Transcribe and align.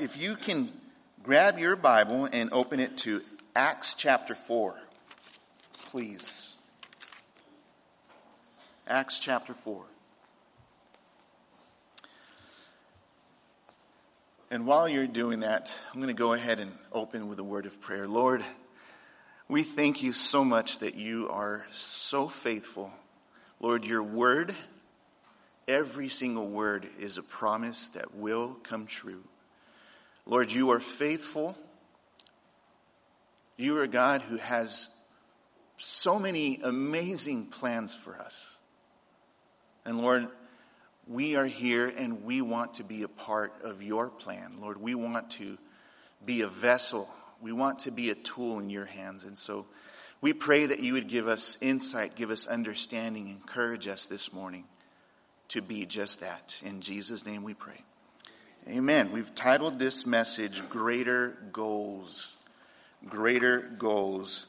if 0.00 0.16
you 0.16 0.36
can 0.36 0.72
grab 1.22 1.58
your 1.58 1.76
Bible 1.76 2.28
and 2.30 2.52
open 2.52 2.80
it 2.80 2.96
to 2.98 3.22
Acts 3.54 3.94
chapter 3.94 4.34
4, 4.34 4.76
please. 5.90 6.56
Acts 8.86 9.18
chapter 9.18 9.54
4. 9.54 9.82
And 14.50 14.66
while 14.66 14.88
you're 14.88 15.06
doing 15.06 15.40
that, 15.40 15.70
I'm 15.92 16.00
going 16.00 16.14
to 16.14 16.18
go 16.18 16.32
ahead 16.32 16.60
and 16.60 16.72
open 16.92 17.28
with 17.28 17.38
a 17.38 17.44
word 17.44 17.66
of 17.66 17.80
prayer. 17.80 18.08
Lord, 18.08 18.42
we 19.48 19.62
thank 19.62 20.02
you 20.02 20.12
so 20.12 20.44
much 20.44 20.78
that 20.78 20.94
you 20.94 21.28
are 21.28 21.66
so 21.72 22.28
faithful. 22.28 22.90
Lord, 23.60 23.84
your 23.84 24.02
word, 24.02 24.54
every 25.66 26.08
single 26.08 26.48
word 26.48 26.88
is 26.98 27.18
a 27.18 27.22
promise 27.22 27.88
that 27.88 28.14
will 28.14 28.56
come 28.62 28.86
true. 28.86 29.22
Lord, 30.28 30.52
you 30.52 30.70
are 30.72 30.80
faithful. 30.80 31.56
You 33.56 33.78
are 33.78 33.82
a 33.82 33.88
God 33.88 34.20
who 34.20 34.36
has 34.36 34.88
so 35.78 36.18
many 36.18 36.60
amazing 36.62 37.46
plans 37.46 37.94
for 37.94 38.16
us. 38.16 38.56
And 39.86 39.98
Lord, 39.98 40.28
we 41.06 41.36
are 41.36 41.46
here 41.46 41.88
and 41.88 42.24
we 42.24 42.42
want 42.42 42.74
to 42.74 42.84
be 42.84 43.02
a 43.02 43.08
part 43.08 43.54
of 43.62 43.82
your 43.82 44.08
plan. 44.08 44.58
Lord, 44.60 44.80
we 44.80 44.94
want 44.94 45.30
to 45.32 45.56
be 46.24 46.42
a 46.42 46.48
vessel. 46.48 47.08
We 47.40 47.52
want 47.52 47.80
to 47.80 47.90
be 47.90 48.10
a 48.10 48.14
tool 48.14 48.58
in 48.58 48.68
your 48.68 48.84
hands. 48.84 49.24
And 49.24 49.38
so 49.38 49.64
we 50.20 50.34
pray 50.34 50.66
that 50.66 50.80
you 50.80 50.92
would 50.92 51.08
give 51.08 51.26
us 51.26 51.56
insight, 51.62 52.16
give 52.16 52.30
us 52.30 52.46
understanding, 52.46 53.28
encourage 53.28 53.88
us 53.88 54.06
this 54.06 54.30
morning 54.30 54.64
to 55.48 55.62
be 55.62 55.86
just 55.86 56.20
that. 56.20 56.56
In 56.62 56.82
Jesus' 56.82 57.24
name 57.24 57.44
we 57.44 57.54
pray. 57.54 57.82
Amen. 58.70 59.12
We've 59.12 59.34
titled 59.34 59.78
this 59.78 60.04
message 60.04 60.68
Greater 60.68 61.38
Goals. 61.52 62.30
Greater 63.08 63.60
Goals. 63.60 64.44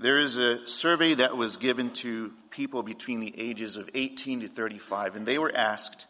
There 0.00 0.18
is 0.18 0.38
a 0.38 0.66
survey 0.66 1.12
that 1.12 1.36
was 1.36 1.58
given 1.58 1.90
to 1.94 2.32
people 2.48 2.82
between 2.82 3.20
the 3.20 3.38
ages 3.38 3.76
of 3.76 3.90
18 3.92 4.40
to 4.40 4.48
35, 4.48 5.16
and 5.16 5.26
they 5.26 5.36
were 5.36 5.54
asked, 5.54 6.06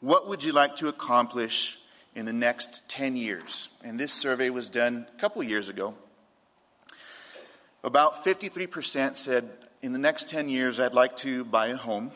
What 0.00 0.28
would 0.28 0.44
you 0.44 0.52
like 0.52 0.76
to 0.76 0.88
accomplish 0.88 1.78
in 2.14 2.26
the 2.26 2.34
next 2.34 2.86
10 2.90 3.16
years? 3.16 3.70
And 3.82 3.98
this 3.98 4.12
survey 4.12 4.50
was 4.50 4.68
done 4.68 5.06
a 5.16 5.18
couple 5.18 5.42
years 5.42 5.70
ago. 5.70 5.94
About 7.82 8.26
53% 8.26 9.16
said, 9.16 9.48
In 9.80 9.94
the 9.94 9.98
next 9.98 10.28
10 10.28 10.50
years, 10.50 10.78
I'd 10.78 10.92
like 10.92 11.16
to 11.16 11.46
buy 11.46 11.68
a 11.68 11.76
home. 11.76 12.10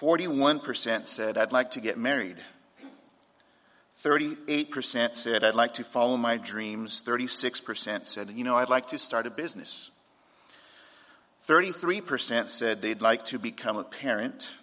41% 0.00 1.08
said, 1.08 1.36
I'd 1.36 1.52
like 1.52 1.72
to 1.72 1.80
get 1.80 1.98
married. 1.98 2.38
38% 4.04 5.16
said, 5.16 5.42
I'd 5.44 5.54
like 5.54 5.74
to 5.74 5.84
follow 5.84 6.18
my 6.18 6.36
dreams. 6.36 7.02
36% 7.02 8.06
said, 8.06 8.30
you 8.30 8.44
know, 8.44 8.54
I'd 8.54 8.68
like 8.68 8.88
to 8.88 8.98
start 8.98 9.26
a 9.26 9.30
business. 9.30 9.90
33% 11.48 12.50
said 12.50 12.82
they'd 12.82 13.00
like 13.00 13.24
to 13.26 13.38
become 13.38 13.78
a 13.78 13.84
parent. 13.84 14.54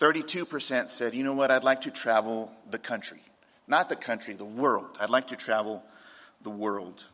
32% 0.00 0.90
said, 0.90 1.14
you 1.14 1.24
know 1.24 1.34
what, 1.34 1.50
I'd 1.50 1.64
like 1.64 1.82
to 1.82 1.90
travel 1.90 2.50
the 2.70 2.78
country. 2.78 3.20
Not 3.68 3.90
the 3.90 3.96
country, 3.96 4.32
the 4.32 4.44
world. 4.44 4.96
I'd 4.98 5.10
like 5.10 5.28
to 5.28 5.36
travel 5.36 5.82
the 6.42 6.50
world. 6.50 7.04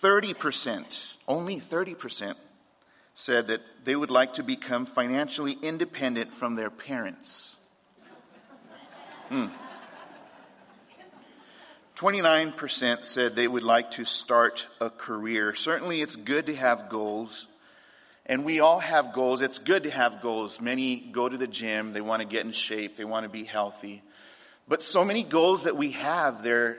30%, 0.00 1.16
only 1.26 1.58
30%, 1.60 2.34
said 3.16 3.48
that 3.48 3.62
they 3.84 3.96
would 3.96 4.12
like 4.12 4.34
to 4.34 4.44
become 4.44 4.86
financially 4.86 5.56
independent 5.60 6.32
from 6.32 6.54
their 6.54 6.70
parents. 6.70 7.56
Hmm. 9.28 9.46
29% 11.96 13.04
said 13.04 13.34
they 13.34 13.48
would 13.48 13.62
like 13.62 13.90
to 13.92 14.04
start 14.04 14.68
a 14.80 14.88
career. 14.88 15.52
Certainly, 15.54 16.00
it's 16.00 16.16
good 16.16 16.46
to 16.46 16.54
have 16.54 16.88
goals. 16.88 17.48
And 18.24 18.44
we 18.44 18.60
all 18.60 18.78
have 18.78 19.12
goals. 19.12 19.42
It's 19.42 19.58
good 19.58 19.84
to 19.84 19.90
have 19.90 20.22
goals. 20.22 20.60
Many 20.60 20.96
go 20.96 21.28
to 21.28 21.36
the 21.36 21.46
gym. 21.46 21.92
They 21.92 22.00
want 22.00 22.22
to 22.22 22.28
get 22.28 22.46
in 22.46 22.52
shape. 22.52 22.96
They 22.96 23.04
want 23.04 23.24
to 23.24 23.28
be 23.28 23.44
healthy. 23.44 24.02
But 24.68 24.82
so 24.82 25.04
many 25.04 25.24
goals 25.24 25.64
that 25.64 25.76
we 25.76 25.92
have, 25.92 26.42
they're, 26.42 26.78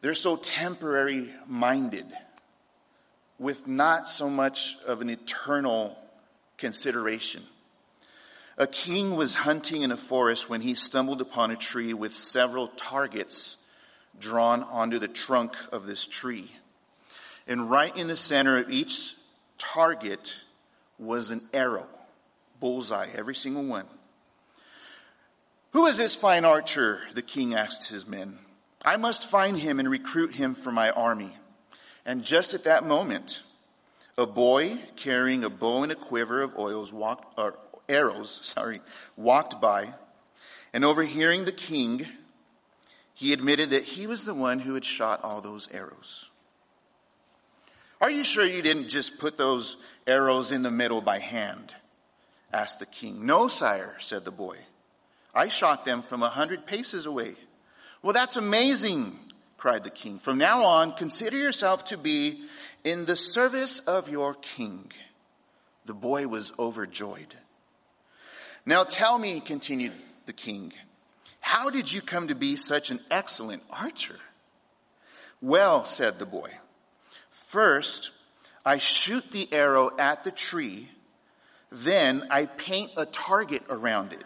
they're 0.00 0.14
so 0.14 0.36
temporary 0.36 1.32
minded 1.46 2.06
with 3.38 3.66
not 3.66 4.08
so 4.08 4.30
much 4.30 4.76
of 4.86 5.00
an 5.00 5.10
eternal 5.10 5.98
consideration. 6.56 7.42
A 8.56 8.66
king 8.66 9.16
was 9.16 9.34
hunting 9.34 9.82
in 9.82 9.90
a 9.90 9.96
forest 9.96 10.48
when 10.48 10.60
he 10.60 10.74
stumbled 10.74 11.20
upon 11.20 11.50
a 11.50 11.56
tree 11.56 11.92
with 11.92 12.14
several 12.14 12.68
targets 12.68 13.56
drawn 14.18 14.62
onto 14.62 14.98
the 14.98 15.08
trunk 15.08 15.56
of 15.72 15.86
this 15.86 16.06
tree. 16.06 16.52
And 17.48 17.68
right 17.68 17.94
in 17.96 18.06
the 18.06 18.16
center 18.16 18.58
of 18.58 18.70
each 18.70 19.14
target 19.58 20.36
was 20.98 21.30
an 21.30 21.42
arrow, 21.52 21.86
bullseye, 22.60 23.08
every 23.14 23.34
single 23.34 23.64
one. 23.64 23.86
Who 25.72 25.86
is 25.86 25.96
this 25.96 26.14
fine 26.14 26.44
archer? 26.44 27.00
The 27.14 27.22
king 27.22 27.54
asked 27.54 27.88
his 27.88 28.06
men. 28.06 28.38
I 28.84 28.96
must 28.96 29.28
find 29.28 29.58
him 29.58 29.80
and 29.80 29.90
recruit 29.90 30.34
him 30.34 30.54
for 30.54 30.70
my 30.70 30.90
army. 30.90 31.36
And 32.06 32.22
just 32.22 32.54
at 32.54 32.64
that 32.64 32.86
moment, 32.86 33.42
a 34.16 34.26
boy 34.26 34.78
carrying 34.94 35.42
a 35.42 35.50
bow 35.50 35.82
and 35.82 35.90
a 35.90 35.96
quiver 35.96 36.42
of 36.42 36.56
oils 36.56 36.92
walked, 36.92 37.36
or 37.36 37.58
arrows, 37.88 38.40
sorry, 38.42 38.80
walked 39.16 39.60
by, 39.60 39.94
and 40.72 40.84
overhearing 40.84 41.44
the 41.44 41.52
king, 41.52 42.06
he 43.14 43.32
admitted 43.32 43.70
that 43.70 43.84
he 43.84 44.06
was 44.06 44.24
the 44.24 44.34
one 44.34 44.58
who 44.58 44.74
had 44.74 44.84
shot 44.84 45.22
all 45.22 45.40
those 45.40 45.68
arrows. 45.72 46.26
Are 48.00 48.10
you 48.10 48.24
sure 48.24 48.44
you 48.44 48.60
didn't 48.60 48.88
just 48.88 49.18
put 49.18 49.38
those 49.38 49.76
arrows 50.06 50.52
in 50.52 50.62
the 50.62 50.70
middle 50.70 51.00
by 51.00 51.20
hand? 51.20 51.74
asked 52.52 52.78
the 52.78 52.86
king. 52.86 53.26
No, 53.26 53.48
sire, 53.48 53.96
said 53.98 54.24
the 54.24 54.30
boy. 54.30 54.58
I 55.34 55.48
shot 55.48 55.84
them 55.84 56.02
from 56.02 56.22
a 56.22 56.28
hundred 56.28 56.66
paces 56.66 57.06
away. 57.06 57.34
Well, 58.02 58.12
that's 58.12 58.36
amazing, 58.36 59.18
cried 59.56 59.82
the 59.84 59.90
king. 59.90 60.18
From 60.18 60.38
now 60.38 60.64
on, 60.64 60.92
consider 60.92 61.36
yourself 61.36 61.84
to 61.84 61.96
be 61.96 62.44
in 62.84 63.06
the 63.06 63.16
service 63.16 63.80
of 63.80 64.08
your 64.08 64.34
king. 64.34 64.92
The 65.86 65.94
boy 65.94 66.28
was 66.28 66.52
overjoyed. 66.58 67.34
Now 68.66 68.84
tell 68.84 69.18
me, 69.18 69.40
continued 69.40 69.92
the 70.26 70.32
king, 70.32 70.72
how 71.40 71.68
did 71.68 71.92
you 71.92 72.00
come 72.00 72.28
to 72.28 72.34
be 72.34 72.56
such 72.56 72.90
an 72.90 73.00
excellent 73.10 73.62
archer? 73.70 74.18
Well, 75.42 75.84
said 75.84 76.18
the 76.18 76.26
boy, 76.26 76.50
first 77.30 78.12
I 78.64 78.78
shoot 78.78 79.30
the 79.30 79.52
arrow 79.52 79.90
at 79.98 80.24
the 80.24 80.30
tree, 80.30 80.88
then 81.70 82.26
I 82.30 82.46
paint 82.46 82.92
a 82.96 83.04
target 83.04 83.62
around 83.68 84.14
it. 84.14 84.24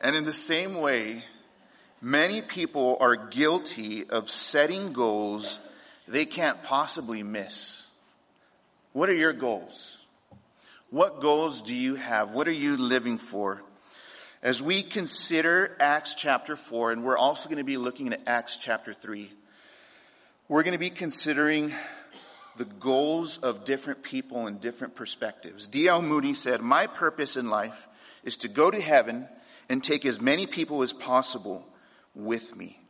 and 0.00 0.14
in 0.14 0.22
the 0.22 0.32
same 0.32 0.76
way, 0.76 1.24
many 2.00 2.40
people 2.40 2.96
are 3.00 3.16
guilty 3.16 4.08
of 4.08 4.30
setting 4.30 4.92
goals 4.92 5.58
they 6.06 6.24
can't 6.24 6.62
possibly 6.62 7.24
miss. 7.24 7.77
What 8.92 9.10
are 9.10 9.14
your 9.14 9.32
goals? 9.32 9.98
What 10.90 11.20
goals 11.20 11.60
do 11.62 11.74
you 11.74 11.96
have? 11.96 12.32
What 12.32 12.48
are 12.48 12.52
you 12.52 12.76
living 12.76 13.18
for? 13.18 13.62
As 14.42 14.62
we 14.62 14.82
consider 14.82 15.76
Acts 15.78 16.14
chapter 16.14 16.56
4, 16.56 16.92
and 16.92 17.04
we're 17.04 17.18
also 17.18 17.48
going 17.48 17.58
to 17.58 17.64
be 17.64 17.76
looking 17.76 18.12
at 18.12 18.22
Acts 18.26 18.56
chapter 18.56 18.94
3, 18.94 19.30
we're 20.48 20.62
going 20.62 20.72
to 20.72 20.78
be 20.78 20.90
considering 20.90 21.74
the 22.56 22.64
goals 22.64 23.38
of 23.38 23.64
different 23.64 24.02
people 24.02 24.46
and 24.46 24.60
different 24.60 24.94
perspectives. 24.94 25.68
D.L. 25.68 26.00
Moody 26.00 26.32
said, 26.32 26.62
My 26.62 26.86
purpose 26.86 27.36
in 27.36 27.50
life 27.50 27.86
is 28.24 28.38
to 28.38 28.48
go 28.48 28.70
to 28.70 28.80
heaven 28.80 29.28
and 29.68 29.84
take 29.84 30.06
as 30.06 30.20
many 30.20 30.46
people 30.46 30.82
as 30.82 30.94
possible 30.94 31.66
with 32.14 32.56
me. 32.56 32.80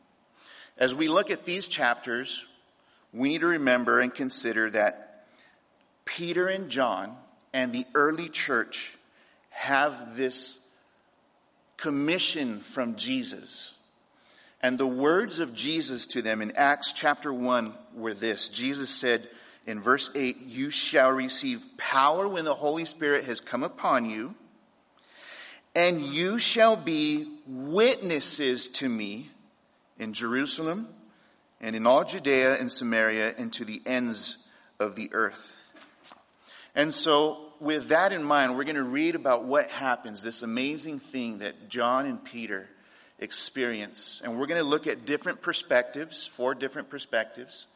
As 0.76 0.94
we 0.94 1.08
look 1.08 1.32
at 1.32 1.44
these 1.44 1.66
chapters, 1.66 2.46
we 3.12 3.28
need 3.30 3.40
to 3.40 3.48
remember 3.48 3.98
and 3.98 4.14
consider 4.14 4.70
that 4.70 5.07
Peter 6.08 6.48
and 6.48 6.70
John 6.70 7.14
and 7.52 7.70
the 7.70 7.84
early 7.94 8.30
church 8.30 8.96
have 9.50 10.16
this 10.16 10.58
commission 11.76 12.60
from 12.60 12.96
Jesus. 12.96 13.74
And 14.62 14.78
the 14.78 14.86
words 14.86 15.38
of 15.38 15.54
Jesus 15.54 16.06
to 16.08 16.22
them 16.22 16.40
in 16.40 16.52
Acts 16.56 16.92
chapter 16.92 17.32
1 17.32 17.72
were 17.94 18.14
this 18.14 18.48
Jesus 18.48 18.90
said 18.90 19.28
in 19.66 19.80
verse 19.82 20.10
8, 20.14 20.38
You 20.46 20.70
shall 20.70 21.12
receive 21.12 21.66
power 21.76 22.26
when 22.26 22.46
the 22.46 22.54
Holy 22.54 22.86
Spirit 22.86 23.24
has 23.24 23.40
come 23.40 23.62
upon 23.62 24.08
you, 24.08 24.34
and 25.74 26.00
you 26.00 26.38
shall 26.38 26.74
be 26.74 27.26
witnesses 27.46 28.68
to 28.68 28.88
me 28.88 29.28
in 29.98 30.14
Jerusalem 30.14 30.88
and 31.60 31.76
in 31.76 31.86
all 31.86 32.04
Judea 32.04 32.56
and 32.58 32.72
Samaria 32.72 33.34
and 33.36 33.52
to 33.52 33.64
the 33.66 33.82
ends 33.84 34.38
of 34.80 34.96
the 34.96 35.10
earth. 35.12 35.67
And 36.74 36.92
so 36.92 37.48
with 37.60 37.88
that 37.88 38.12
in 38.12 38.22
mind, 38.22 38.56
we're 38.56 38.64
going 38.64 38.76
to 38.76 38.82
read 38.82 39.14
about 39.14 39.44
what 39.44 39.68
happens, 39.70 40.22
this 40.22 40.42
amazing 40.42 41.00
thing 41.00 41.38
that 41.38 41.68
John 41.68 42.06
and 42.06 42.22
Peter 42.22 42.68
experience. 43.18 44.20
And 44.22 44.38
we're 44.38 44.46
going 44.46 44.62
to 44.62 44.68
look 44.68 44.86
at 44.86 45.04
different 45.04 45.42
perspectives, 45.42 46.26
four 46.26 46.54
different 46.54 46.88
perspectives, 46.88 47.66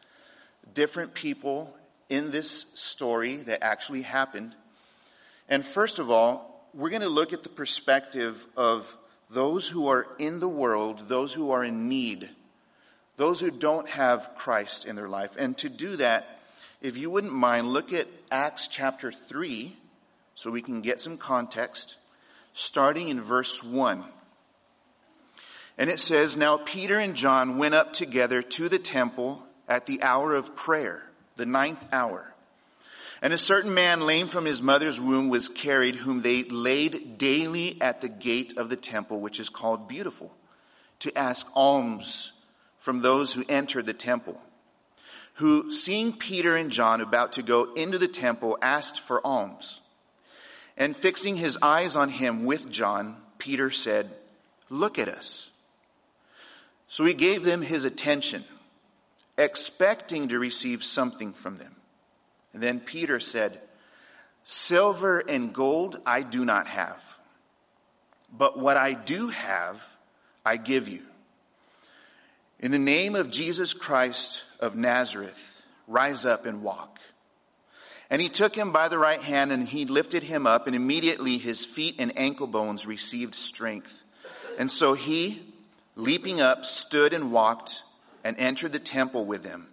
different 0.75 1.15
people 1.15 1.75
in 2.09 2.31
this 2.31 2.67
story 2.75 3.37
that 3.37 3.65
actually 3.65 4.03
happened. 4.03 4.55
And 5.49 5.65
first 5.65 5.99
of 5.99 6.11
all, 6.11 6.69
we're 6.75 6.91
going 6.91 7.03
to 7.03 7.09
look 7.09 7.33
at 7.33 7.43
the 7.43 7.49
perspective 7.49 8.47
of 8.56 8.97
those 9.31 9.69
who 9.69 9.89
are 9.89 10.06
in 10.19 10.41
the 10.41 10.49
world, 10.49 11.09
those 11.09 11.35
who 11.35 11.50
are 11.50 11.65
in 11.65 11.89
need, 11.89 12.31
those 13.17 13.41
who 13.41 13.50
don't 13.50 13.89
have 13.89 14.31
Christ 14.37 14.87
in 14.87 14.94
their 14.94 15.09
life. 15.09 15.37
And 15.39 15.56
to 15.59 15.69
do 15.69 15.97
that, 15.97 16.31
if 16.82 16.96
you 16.96 17.11
wouldn't 17.11 17.32
mind, 17.32 17.69
look 17.69 17.93
at 17.93 18.08
Acts 18.31 18.67
chapter 18.67 19.12
3 19.12 19.76
so 20.34 20.50
we 20.50 20.62
can 20.62 20.82
get 20.82 21.00
some 21.00 21.17
context, 21.17 21.96
starting 22.52 23.08
in 23.08 23.20
verse 23.20 23.62
1. 23.62 24.05
And 25.79 25.88
it 25.88 26.00
says, 26.00 26.37
Now 26.37 26.56
Peter 26.58 26.99
and 26.99 27.14
John 27.14 27.56
went 27.56 27.75
up 27.75 27.93
together 27.93 28.43
to 28.43 28.69
the 28.69 28.81
temple 28.81 29.44
at 29.69 29.87
the 29.87 30.02
hour 30.02 30.34
of 30.34 30.56
prayer, 30.56 31.05
the 31.37 31.46
ninth 31.46 31.88
hour. 31.93 32.34
And 33.23 33.32
a 33.32 33.38
certain 33.38 33.73
man, 33.73 34.00
lame 34.00 34.26
from 34.26 34.44
his 34.44 34.61
mother's 34.61 35.00
womb, 35.00 35.29
was 35.29 35.49
carried, 35.49 35.94
whom 35.94 36.23
they 36.23 36.43
laid 36.43 37.17
daily 37.17 37.81
at 37.81 38.00
the 38.00 38.08
gate 38.08 38.58
of 38.58 38.69
the 38.69 38.76
temple, 38.76 39.20
which 39.20 39.38
is 39.38 39.49
called 39.49 39.87
Beautiful, 39.87 40.32
to 40.99 41.17
ask 41.17 41.46
alms 41.55 42.32
from 42.79 43.00
those 43.00 43.32
who 43.32 43.44
entered 43.49 43.87
the 43.87 43.94
temple. 43.94 44.40
Who, 45.43 45.73
seeing 45.73 46.12
Peter 46.12 46.55
and 46.55 46.71
John 46.71 47.00
about 47.00 47.33
to 47.33 47.43
go 47.43 47.75
into 47.75 47.99
the 47.99 48.06
temple, 48.06 48.56
asked 48.62 49.00
for 49.00 49.27
alms. 49.27 49.81
And 50.77 50.97
fixing 50.97 51.35
his 51.35 51.59
eyes 51.61 51.97
on 51.97 52.11
him 52.11 52.44
with 52.44 52.71
John, 52.71 53.17
Peter 53.39 53.69
said, 53.69 54.09
Look 54.71 55.00
at 55.00 55.09
us. 55.09 55.50
So 56.87 57.05
he 57.05 57.12
gave 57.12 57.43
them 57.43 57.61
his 57.61 57.85
attention, 57.85 58.44
expecting 59.37 60.29
to 60.29 60.39
receive 60.39 60.85
something 60.85 61.33
from 61.33 61.59
them. 61.59 61.75
And 62.55 62.62
then 62.62 62.79
Peter 62.79 63.19
said, 63.19 63.61
Silver 64.44 65.19
and 65.19 65.53
gold 65.53 66.00
I 66.06 66.23
do 66.23 66.44
not 66.44 66.69
have, 66.69 67.03
but 68.33 68.61
what 68.61 68.77
I 68.77 68.93
do 68.93 69.27
have, 69.31 69.83
I 70.47 70.56
give 70.56 70.89
you. 70.89 71.03
In 72.61 72.71
the 72.71 72.79
name 72.79 73.17
of 73.17 73.29
Jesus 73.29 73.75
Christ 73.75 74.44
of 74.62 74.76
Nazareth, 74.76 75.62
rise 75.87 76.25
up 76.25 76.47
and 76.47 76.62
walk. 76.62 76.99
And 78.09 78.23
he 78.23 78.29
took 78.29 78.55
him 78.55 78.73
by 78.73 78.88
the 78.88 78.99
right 78.99 79.20
hand 79.20 79.53
and 79.53 79.67
he 79.67 79.85
lifted 79.85 80.23
him 80.23 80.47
up, 80.47 80.67
and 80.67 80.76
immediately 80.76 81.38
his 81.38 81.64
feet 81.64 81.97
and 81.99 82.17
ankle 82.17 82.47
bones 82.47 82.87
received 82.87 83.35
strength. 83.35 84.05
And 84.59 84.70
so 84.70 84.94
he, 84.94 85.43
leaping 85.97 86.41
up, 86.41 86.64
stood 86.64 87.12
and 87.12 87.32
walked 87.32 87.82
and 88.23 88.38
entered 88.38 88.73
the 88.73 88.79
temple 88.79 89.26
with 89.26 89.43
them, 89.43 89.67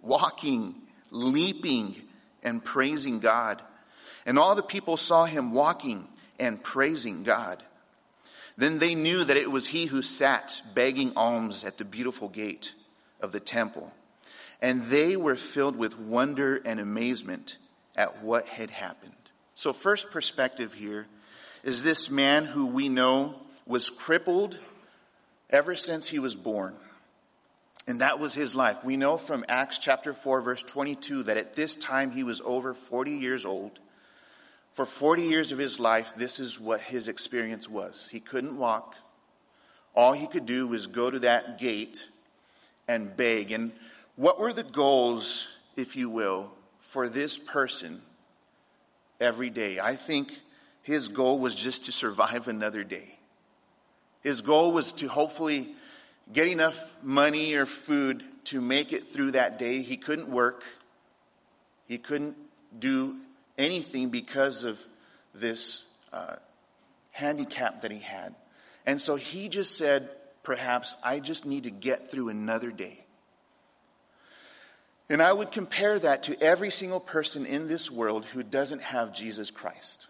walking, 0.00 0.74
leaping, 1.10 1.96
and 2.42 2.64
praising 2.64 3.18
God. 3.18 3.60
And 4.24 4.38
all 4.38 4.54
the 4.54 4.62
people 4.62 4.96
saw 4.96 5.24
him 5.24 5.52
walking 5.52 6.06
and 6.38 6.62
praising 6.62 7.24
God. 7.24 7.62
Then 8.56 8.78
they 8.78 8.94
knew 8.94 9.24
that 9.24 9.38
it 9.38 9.50
was 9.50 9.66
he 9.66 9.86
who 9.86 10.02
sat 10.02 10.60
begging 10.74 11.14
alms 11.16 11.64
at 11.64 11.78
the 11.78 11.84
beautiful 11.84 12.28
gate 12.28 12.74
of 13.20 13.32
the 13.32 13.40
temple. 13.40 13.92
And 14.62 14.84
they 14.84 15.16
were 15.16 15.36
filled 15.36 15.76
with 15.76 15.98
wonder 15.98 16.60
and 16.64 16.80
amazement 16.80 17.56
at 17.96 18.22
what 18.22 18.46
had 18.46 18.70
happened. 18.70 19.12
So, 19.54 19.72
first 19.72 20.10
perspective 20.10 20.74
here 20.74 21.06
is 21.62 21.82
this 21.82 22.10
man 22.10 22.44
who 22.44 22.66
we 22.66 22.88
know 22.88 23.34
was 23.66 23.90
crippled 23.90 24.58
ever 25.50 25.74
since 25.74 26.08
he 26.08 26.18
was 26.18 26.34
born. 26.34 26.76
And 27.86 28.00
that 28.00 28.18
was 28.18 28.34
his 28.34 28.54
life. 28.54 28.84
We 28.84 28.96
know 28.96 29.16
from 29.16 29.44
Acts 29.48 29.78
chapter 29.78 30.12
4, 30.12 30.42
verse 30.42 30.62
22, 30.62 31.24
that 31.24 31.36
at 31.36 31.56
this 31.56 31.76
time 31.76 32.10
he 32.10 32.22
was 32.22 32.40
over 32.42 32.74
40 32.74 33.12
years 33.12 33.44
old. 33.44 33.78
For 34.74 34.86
40 34.86 35.22
years 35.22 35.50
of 35.50 35.58
his 35.58 35.80
life, 35.80 36.14
this 36.16 36.38
is 36.38 36.60
what 36.60 36.80
his 36.80 37.08
experience 37.08 37.68
was. 37.68 38.08
He 38.10 38.20
couldn't 38.20 38.56
walk. 38.56 38.94
All 39.94 40.12
he 40.12 40.26
could 40.26 40.46
do 40.46 40.66
was 40.66 40.86
go 40.86 41.10
to 41.10 41.18
that 41.20 41.58
gate 41.58 42.08
and 42.86 43.16
beg. 43.16 43.50
And 43.50 43.72
what 44.16 44.38
were 44.38 44.52
the 44.52 44.64
goals, 44.64 45.48
if 45.76 45.96
you 45.96 46.10
will, 46.10 46.50
for 46.80 47.08
this 47.08 47.36
person 47.36 48.02
every 49.20 49.50
day? 49.50 49.78
I 49.80 49.96
think 49.96 50.32
his 50.82 51.08
goal 51.08 51.38
was 51.38 51.54
just 51.54 51.84
to 51.84 51.92
survive 51.92 52.48
another 52.48 52.84
day. 52.84 53.18
His 54.22 54.42
goal 54.42 54.72
was 54.72 54.92
to 54.94 55.08
hopefully 55.08 55.74
get 56.32 56.48
enough 56.48 56.78
money 57.02 57.54
or 57.54 57.66
food 57.66 58.24
to 58.44 58.60
make 58.60 58.92
it 58.92 59.08
through 59.08 59.32
that 59.32 59.58
day. 59.58 59.82
He 59.82 59.96
couldn't 59.96 60.28
work. 60.28 60.64
He 61.86 61.98
couldn't 61.98 62.36
do 62.78 63.16
anything 63.58 64.10
because 64.10 64.64
of 64.64 64.78
this 65.34 65.86
uh, 66.12 66.36
handicap 67.10 67.80
that 67.80 67.90
he 67.90 67.98
had. 67.98 68.34
And 68.86 69.00
so 69.00 69.16
he 69.16 69.48
just 69.48 69.76
said, 69.76 70.08
perhaps, 70.42 70.96
I 71.02 71.20
just 71.20 71.44
need 71.44 71.64
to 71.64 71.70
get 71.70 72.10
through 72.10 72.28
another 72.28 72.70
day. 72.70 73.04
And 75.10 75.20
I 75.20 75.32
would 75.32 75.52
compare 75.52 75.98
that 75.98 76.22
to 76.24 76.40
every 76.40 76.70
single 76.70 77.00
person 77.00 77.44
in 77.44 77.68
this 77.68 77.90
world 77.90 78.24
who 78.24 78.42
doesn't 78.42 78.80
have 78.80 79.14
Jesus 79.14 79.50
Christ. 79.50 80.06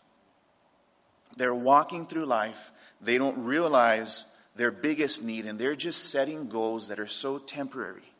They're 1.36 1.54
walking 1.54 2.06
through 2.06 2.26
life 2.26 2.70
they 3.00 3.18
don't 3.18 3.44
realize 3.44 4.24
their 4.56 4.70
biggest 4.70 5.22
need 5.22 5.46
and 5.46 5.58
they're 5.58 5.76
just 5.76 6.10
setting 6.10 6.48
goals 6.48 6.88
that 6.88 7.00
are 7.00 7.06
so 7.06 7.38
temporary. 7.38 8.12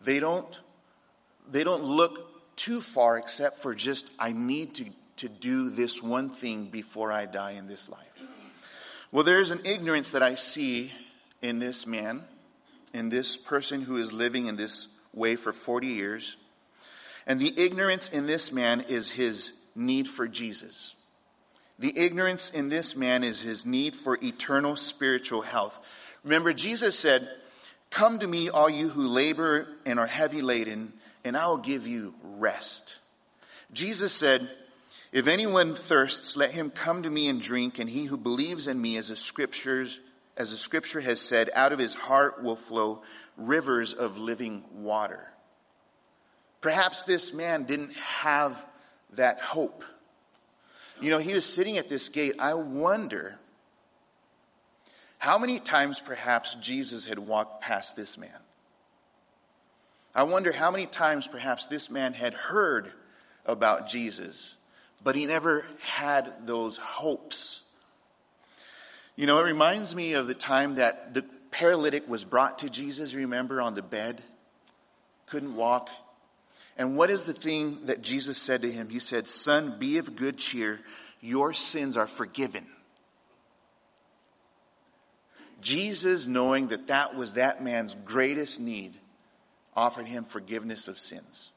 They 0.00 0.20
don't, 0.20 0.60
they 1.50 1.64
don't 1.64 1.84
look 1.84 2.56
too 2.56 2.80
far 2.80 3.18
except 3.18 3.60
for 3.60 3.74
just, 3.74 4.10
I 4.18 4.32
need 4.32 4.74
to, 4.76 4.86
to 5.18 5.28
do 5.28 5.70
this 5.70 6.02
one 6.02 6.30
thing 6.30 6.66
before 6.66 7.12
I 7.12 7.26
die 7.26 7.52
in 7.52 7.66
this 7.66 7.88
life. 7.88 8.00
Well, 9.10 9.24
there's 9.24 9.50
an 9.50 9.60
ignorance 9.64 10.10
that 10.10 10.22
I 10.22 10.34
see 10.34 10.92
in 11.42 11.58
this 11.58 11.86
man, 11.86 12.24
in 12.94 13.08
this 13.08 13.36
person 13.36 13.82
who 13.82 13.96
is 13.96 14.12
living 14.12 14.46
in 14.46 14.56
this 14.56 14.88
way 15.18 15.36
for 15.36 15.52
40 15.52 15.88
years. 15.88 16.36
And 17.26 17.38
the 17.38 17.52
ignorance 17.58 18.08
in 18.08 18.26
this 18.26 18.50
man 18.52 18.80
is 18.88 19.10
his 19.10 19.52
need 19.74 20.08
for 20.08 20.26
Jesus. 20.26 20.94
The 21.78 21.96
ignorance 21.96 22.50
in 22.50 22.68
this 22.68 22.96
man 22.96 23.22
is 23.22 23.40
his 23.40 23.66
need 23.66 23.94
for 23.94 24.18
eternal 24.22 24.76
spiritual 24.76 25.42
health. 25.42 25.78
Remember, 26.24 26.52
Jesus 26.52 26.98
said, 26.98 27.28
Come 27.90 28.18
to 28.18 28.26
me, 28.26 28.48
all 28.48 28.68
you 28.68 28.88
who 28.88 29.02
labor 29.02 29.68
and 29.86 29.98
are 29.98 30.06
heavy 30.06 30.42
laden, 30.42 30.92
and 31.24 31.36
I 31.36 31.46
will 31.46 31.58
give 31.58 31.86
you 31.86 32.14
rest. 32.22 32.96
Jesus 33.72 34.12
said, 34.12 34.50
If 35.12 35.26
anyone 35.26 35.74
thirsts, 35.74 36.36
let 36.36 36.50
him 36.50 36.70
come 36.70 37.04
to 37.04 37.10
me 37.10 37.28
and 37.28 37.40
drink, 37.40 37.78
and 37.78 37.88
he 37.88 38.04
who 38.04 38.16
believes 38.16 38.66
in 38.66 38.80
me, 38.80 38.96
as 38.96 39.08
the 39.08 39.16
scriptures, 39.16 40.00
as 40.36 40.50
the 40.50 40.56
scripture 40.56 41.00
has 41.00 41.20
said, 41.20 41.50
out 41.54 41.72
of 41.72 41.78
his 41.78 41.94
heart 41.94 42.42
will 42.42 42.56
flow 42.56 43.02
rivers 43.38 43.94
of 43.94 44.18
living 44.18 44.62
water. 44.74 45.26
Perhaps 46.60 47.04
this 47.04 47.32
man 47.32 47.64
didn't 47.64 47.94
have 47.94 48.66
that 49.14 49.40
hope 49.40 49.84
you 51.00 51.10
know, 51.10 51.18
he 51.18 51.34
was 51.34 51.44
sitting 51.44 51.78
at 51.78 51.88
this 51.88 52.08
gate. 52.08 52.36
I 52.38 52.54
wonder 52.54 53.38
how 55.18 55.38
many 55.38 55.60
times 55.60 56.00
perhaps 56.00 56.54
Jesus 56.56 57.04
had 57.04 57.18
walked 57.18 57.62
past 57.62 57.96
this 57.96 58.18
man. 58.18 58.30
I 60.14 60.24
wonder 60.24 60.50
how 60.50 60.70
many 60.70 60.86
times 60.86 61.28
perhaps 61.28 61.66
this 61.66 61.90
man 61.90 62.14
had 62.14 62.34
heard 62.34 62.92
about 63.46 63.88
Jesus, 63.88 64.56
but 65.02 65.14
he 65.14 65.26
never 65.26 65.64
had 65.80 66.46
those 66.46 66.78
hopes. 66.78 67.62
You 69.14 69.26
know, 69.26 69.38
it 69.38 69.44
reminds 69.44 69.94
me 69.94 70.14
of 70.14 70.26
the 70.26 70.34
time 70.34 70.76
that 70.76 71.14
the 71.14 71.24
paralytic 71.58 72.08
was 72.08 72.24
brought 72.24 72.60
to 72.60 72.70
Jesus, 72.70 73.14
remember, 73.14 73.60
on 73.60 73.74
the 73.74 73.82
bed, 73.82 74.22
couldn't 75.26 75.56
walk, 75.56 75.90
and 76.76 76.96
what 76.96 77.10
is 77.10 77.24
the 77.24 77.32
thing 77.32 77.86
that 77.86 78.00
Jesus 78.00 78.38
said 78.38 78.62
to 78.62 78.70
him? 78.70 78.88
He 78.88 79.00
said, 79.00 79.26
Son, 79.26 79.76
be 79.80 79.98
of 79.98 80.14
good 80.14 80.38
cheer. 80.38 80.78
Your 81.20 81.52
sins 81.52 81.96
are 81.96 82.06
forgiven. 82.06 82.64
Jesus, 85.60 86.28
knowing 86.28 86.68
that 86.68 86.86
that 86.86 87.16
was 87.16 87.34
that 87.34 87.60
man's 87.60 87.96
greatest 88.04 88.60
need, 88.60 88.94
offered 89.74 90.06
him 90.06 90.24
forgiveness 90.24 90.86
of 90.86 90.96
sins. 90.96 91.50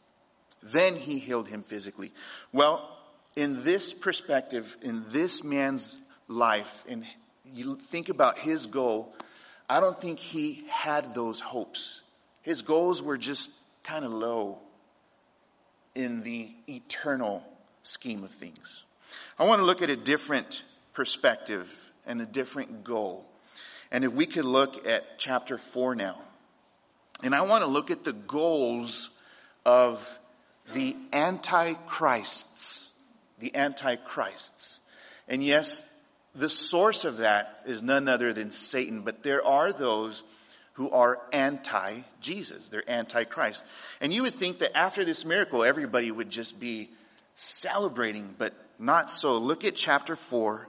Then 0.63 0.95
he 0.95 1.19
healed 1.19 1.47
him 1.47 1.61
physically. 1.61 2.11
Well, 2.51 2.89
in 3.35 3.63
this 3.63 3.93
perspective, 3.93 4.75
in 4.81 5.05
this 5.09 5.43
man's 5.43 5.95
life, 6.27 6.83
and 6.89 7.05
you 7.53 7.75
think 7.75 8.09
about 8.09 8.39
his 8.39 8.65
goal, 8.65 9.13
I 9.71 9.79
don't 9.79 9.97
think 9.97 10.19
he 10.19 10.65
had 10.69 11.15
those 11.15 11.39
hopes. 11.39 12.01
His 12.41 12.61
goals 12.61 13.01
were 13.01 13.17
just 13.17 13.51
kind 13.83 14.03
of 14.03 14.11
low 14.11 14.59
in 15.95 16.23
the 16.23 16.51
eternal 16.67 17.41
scheme 17.83 18.25
of 18.25 18.31
things. 18.31 18.83
I 19.39 19.45
want 19.45 19.61
to 19.61 19.65
look 19.65 19.81
at 19.81 19.89
a 19.89 19.95
different 19.95 20.65
perspective 20.91 21.73
and 22.05 22.21
a 22.21 22.25
different 22.25 22.83
goal. 22.83 23.25
And 23.91 24.03
if 24.03 24.11
we 24.11 24.25
could 24.25 24.43
look 24.43 24.85
at 24.85 25.17
chapter 25.17 25.57
4 25.57 25.95
now. 25.95 26.17
And 27.23 27.33
I 27.33 27.43
want 27.43 27.63
to 27.63 27.69
look 27.69 27.91
at 27.91 28.03
the 28.03 28.11
goals 28.11 29.09
of 29.65 30.19
the 30.73 30.97
antichrists. 31.13 32.91
The 33.39 33.55
antichrists. 33.55 34.81
And 35.29 35.41
yes, 35.41 35.81
the 36.33 36.49
source 36.49 37.05
of 37.05 37.17
that 37.17 37.61
is 37.65 37.83
none 37.83 38.07
other 38.07 38.33
than 38.33 38.51
Satan, 38.51 39.01
but 39.01 39.23
there 39.23 39.45
are 39.45 39.71
those 39.73 40.23
who 40.73 40.89
are 40.91 41.19
anti 41.33 42.01
Jesus. 42.21 42.69
They're 42.69 42.89
anti 42.89 43.23
Christ. 43.25 43.63
And 43.99 44.13
you 44.13 44.23
would 44.23 44.35
think 44.35 44.59
that 44.59 44.75
after 44.75 45.03
this 45.03 45.25
miracle, 45.25 45.63
everybody 45.63 46.09
would 46.09 46.29
just 46.29 46.59
be 46.59 46.89
celebrating, 47.35 48.35
but 48.37 48.53
not 48.79 49.11
so. 49.11 49.37
Look 49.37 49.65
at 49.65 49.75
chapter 49.75 50.15
4 50.15 50.67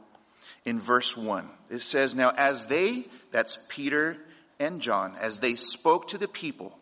in 0.65 0.81
verse 0.81 1.17
1. 1.17 1.49
It 1.71 1.81
says, 1.81 2.15
Now 2.15 2.33
as 2.37 2.67
they, 2.67 3.05
that's 3.31 3.59
Peter 3.69 4.17
and 4.59 4.81
John, 4.81 5.15
as 5.21 5.39
they 5.39 5.55
spoke 5.55 6.09
to 6.09 6.19
the 6.19 6.29
people, 6.29 6.77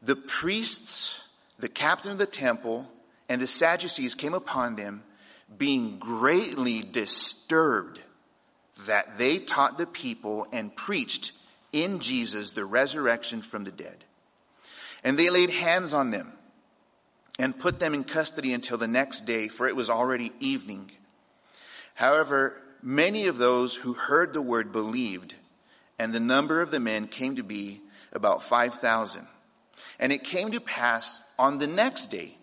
the 0.00 0.16
priests, 0.16 1.20
the 1.58 1.68
captain 1.68 2.12
of 2.12 2.18
the 2.18 2.26
temple, 2.26 2.86
and 3.28 3.40
the 3.40 3.46
Sadducees 3.46 4.14
came 4.14 4.34
upon 4.34 4.76
them, 4.76 5.02
being 5.56 5.98
greatly 5.98 6.82
disturbed 6.82 8.00
that 8.86 9.18
they 9.18 9.38
taught 9.38 9.78
the 9.78 9.86
people 9.86 10.46
and 10.52 10.74
preached 10.74 11.32
in 11.72 12.00
Jesus 12.00 12.52
the 12.52 12.64
resurrection 12.64 13.42
from 13.42 13.64
the 13.64 13.72
dead. 13.72 14.04
And 15.04 15.18
they 15.18 15.30
laid 15.30 15.50
hands 15.50 15.92
on 15.92 16.10
them 16.10 16.32
and 17.38 17.58
put 17.58 17.78
them 17.78 17.94
in 17.94 18.04
custody 18.04 18.52
until 18.52 18.76
the 18.76 18.88
next 18.88 19.24
day, 19.24 19.48
for 19.48 19.66
it 19.66 19.76
was 19.76 19.90
already 19.90 20.32
evening. 20.40 20.90
However, 21.94 22.60
many 22.82 23.26
of 23.26 23.38
those 23.38 23.74
who 23.74 23.94
heard 23.94 24.32
the 24.32 24.42
word 24.42 24.72
believed, 24.72 25.34
and 25.98 26.12
the 26.12 26.20
number 26.20 26.60
of 26.60 26.70
the 26.70 26.80
men 26.80 27.06
came 27.06 27.36
to 27.36 27.42
be 27.42 27.80
about 28.12 28.42
5,000. 28.42 29.26
And 29.98 30.12
it 30.12 30.24
came 30.24 30.52
to 30.52 30.60
pass 30.60 31.20
on 31.38 31.58
the 31.58 31.66
next 31.66 32.10
day 32.10 32.36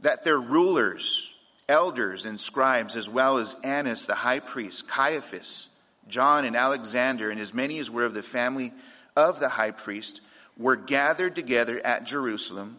that 0.00 0.24
their 0.24 0.38
rulers, 0.38 1.30
elders, 1.68 2.24
and 2.24 2.40
scribes, 2.40 2.96
as 2.96 3.08
well 3.08 3.38
as 3.38 3.56
Annas 3.62 4.06
the 4.06 4.14
high 4.14 4.40
priest, 4.40 4.88
Caiaphas, 4.88 5.68
John 6.08 6.44
and 6.44 6.56
Alexander, 6.56 7.30
and 7.30 7.40
as 7.40 7.52
many 7.52 7.78
as 7.78 7.90
were 7.90 8.04
of 8.04 8.14
the 8.14 8.22
family 8.22 8.72
of 9.14 9.40
the 9.40 9.48
high 9.48 9.72
priest, 9.72 10.20
were 10.56 10.76
gathered 10.76 11.34
together 11.34 11.80
at 11.84 12.04
Jerusalem. 12.04 12.78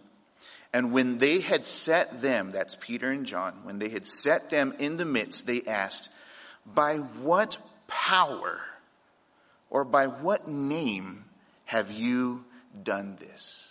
And 0.73 0.91
when 0.91 1.17
they 1.17 1.39
had 1.39 1.65
set 1.65 2.21
them, 2.21 2.51
that's 2.51 2.75
Peter 2.75 3.11
and 3.11 3.25
John, 3.25 3.53
when 3.63 3.79
they 3.79 3.89
had 3.89 4.07
set 4.07 4.49
them 4.49 4.73
in 4.79 4.97
the 4.97 5.05
midst, 5.05 5.45
they 5.47 5.63
asked, 5.63 6.09
By 6.65 6.97
what 6.97 7.57
power 7.87 8.61
or 9.69 9.85
by 9.85 10.07
what 10.07 10.47
name 10.47 11.25
have 11.65 11.91
you 11.91 12.43
done 12.83 13.17
this? 13.19 13.68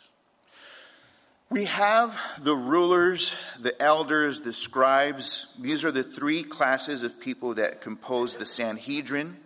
We 1.50 1.64
have 1.64 2.18
the 2.40 2.54
rulers, 2.54 3.34
the 3.58 3.80
elders, 3.80 4.40
the 4.42 4.52
scribes. 4.52 5.46
These 5.58 5.82
are 5.86 5.90
the 5.90 6.02
three 6.02 6.42
classes 6.42 7.02
of 7.02 7.18
people 7.20 7.54
that 7.54 7.80
compose 7.80 8.36
the 8.36 8.44
Sanhedrin. 8.44 9.38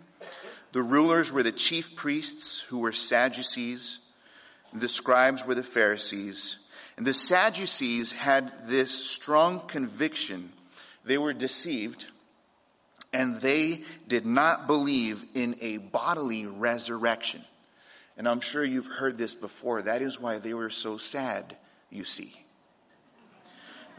The 0.73 0.81
rulers 0.83 1.31
were 1.31 1.43
the 1.43 1.53
chief 1.53 1.95
priests 1.95 2.59
who 2.59 2.79
were 2.79 2.91
Sadducees. 2.91 3.99
The 4.73 4.89
scribes 4.89 5.45
were 5.45 5.55
the 5.55 5.63
Pharisees. 5.63 6.57
And 6.97 7.07
the 7.07 7.13
Sadducees 7.13 8.11
had 8.11 8.51
this 8.67 8.91
strong 8.91 9.61
conviction. 9.61 10.51
They 11.05 11.17
were 11.17 11.33
deceived 11.33 12.05
and 13.13 13.35
they 13.35 13.83
did 14.07 14.25
not 14.25 14.67
believe 14.67 15.23
in 15.35 15.55
a 15.61 15.77
bodily 15.77 16.45
resurrection. 16.47 17.45
And 18.17 18.27
I'm 18.27 18.41
sure 18.41 18.65
you've 18.65 18.87
heard 18.87 19.17
this 19.17 19.35
before. 19.35 19.83
That 19.83 20.01
is 20.01 20.19
why 20.19 20.39
they 20.39 20.53
were 20.53 20.69
so 20.69 20.97
sad, 20.97 21.55
you 21.93 22.05
see. 22.05 22.35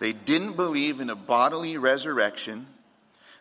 They 0.00 0.12
didn't 0.12 0.56
believe 0.56 1.00
in 1.00 1.08
a 1.08 1.16
bodily 1.16 1.76
resurrection. 1.76 2.66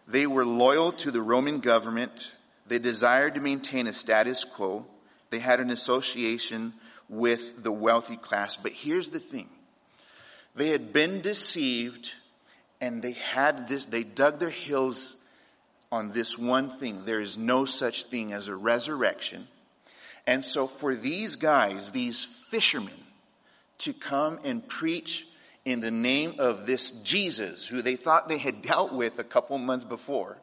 They 0.07 0.27
were 0.27 0.45
loyal 0.45 0.91
to 0.93 1.11
the 1.11 1.21
Roman 1.21 1.59
government 1.59 2.31
they 2.67 2.79
desired 2.79 3.35
to 3.35 3.41
maintain 3.41 3.87
a 3.87 3.93
status 3.93 4.43
quo. 4.43 4.85
They 5.29 5.39
had 5.39 5.59
an 5.59 5.69
association 5.69 6.73
with 7.09 7.61
the 7.61 7.71
wealthy 7.71 8.17
class. 8.17 8.55
But 8.57 8.71
here's 8.71 9.09
the 9.09 9.19
thing. 9.19 9.49
They 10.55 10.69
had 10.69 10.93
been 10.93 11.21
deceived 11.21 12.11
and 12.79 13.01
they 13.01 13.13
had 13.13 13.67
this, 13.67 13.85
they 13.85 14.03
dug 14.03 14.39
their 14.39 14.49
heels 14.49 15.15
on 15.91 16.11
this 16.11 16.37
one 16.37 16.69
thing. 16.69 17.05
There 17.05 17.19
is 17.19 17.37
no 17.37 17.65
such 17.65 18.03
thing 18.03 18.33
as 18.33 18.47
a 18.47 18.55
resurrection. 18.55 19.47
And 20.25 20.43
so 20.43 20.67
for 20.67 20.95
these 20.95 21.35
guys, 21.35 21.91
these 21.91 22.23
fishermen, 22.23 22.93
to 23.83 23.93
come 23.93 24.39
and 24.43 24.67
preach 24.67 25.27
in 25.65 25.79
the 25.79 25.91
name 25.91 26.35
of 26.39 26.65
this 26.65 26.91
Jesus, 26.91 27.67
who 27.67 27.81
they 27.81 27.95
thought 27.95 28.27
they 28.27 28.37
had 28.37 28.61
dealt 28.61 28.91
with 28.91 29.19
a 29.19 29.23
couple 29.23 29.57
months 29.57 29.85
before, 29.85 30.37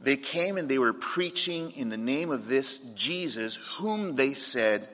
they 0.00 0.16
came 0.16 0.56
and 0.56 0.68
they 0.68 0.78
were 0.78 0.92
preaching 0.92 1.72
in 1.72 1.88
the 1.88 1.96
name 1.96 2.30
of 2.30 2.46
this 2.46 2.78
Jesus, 2.94 3.56
whom 3.78 4.14
they 4.14 4.34
said 4.34 4.88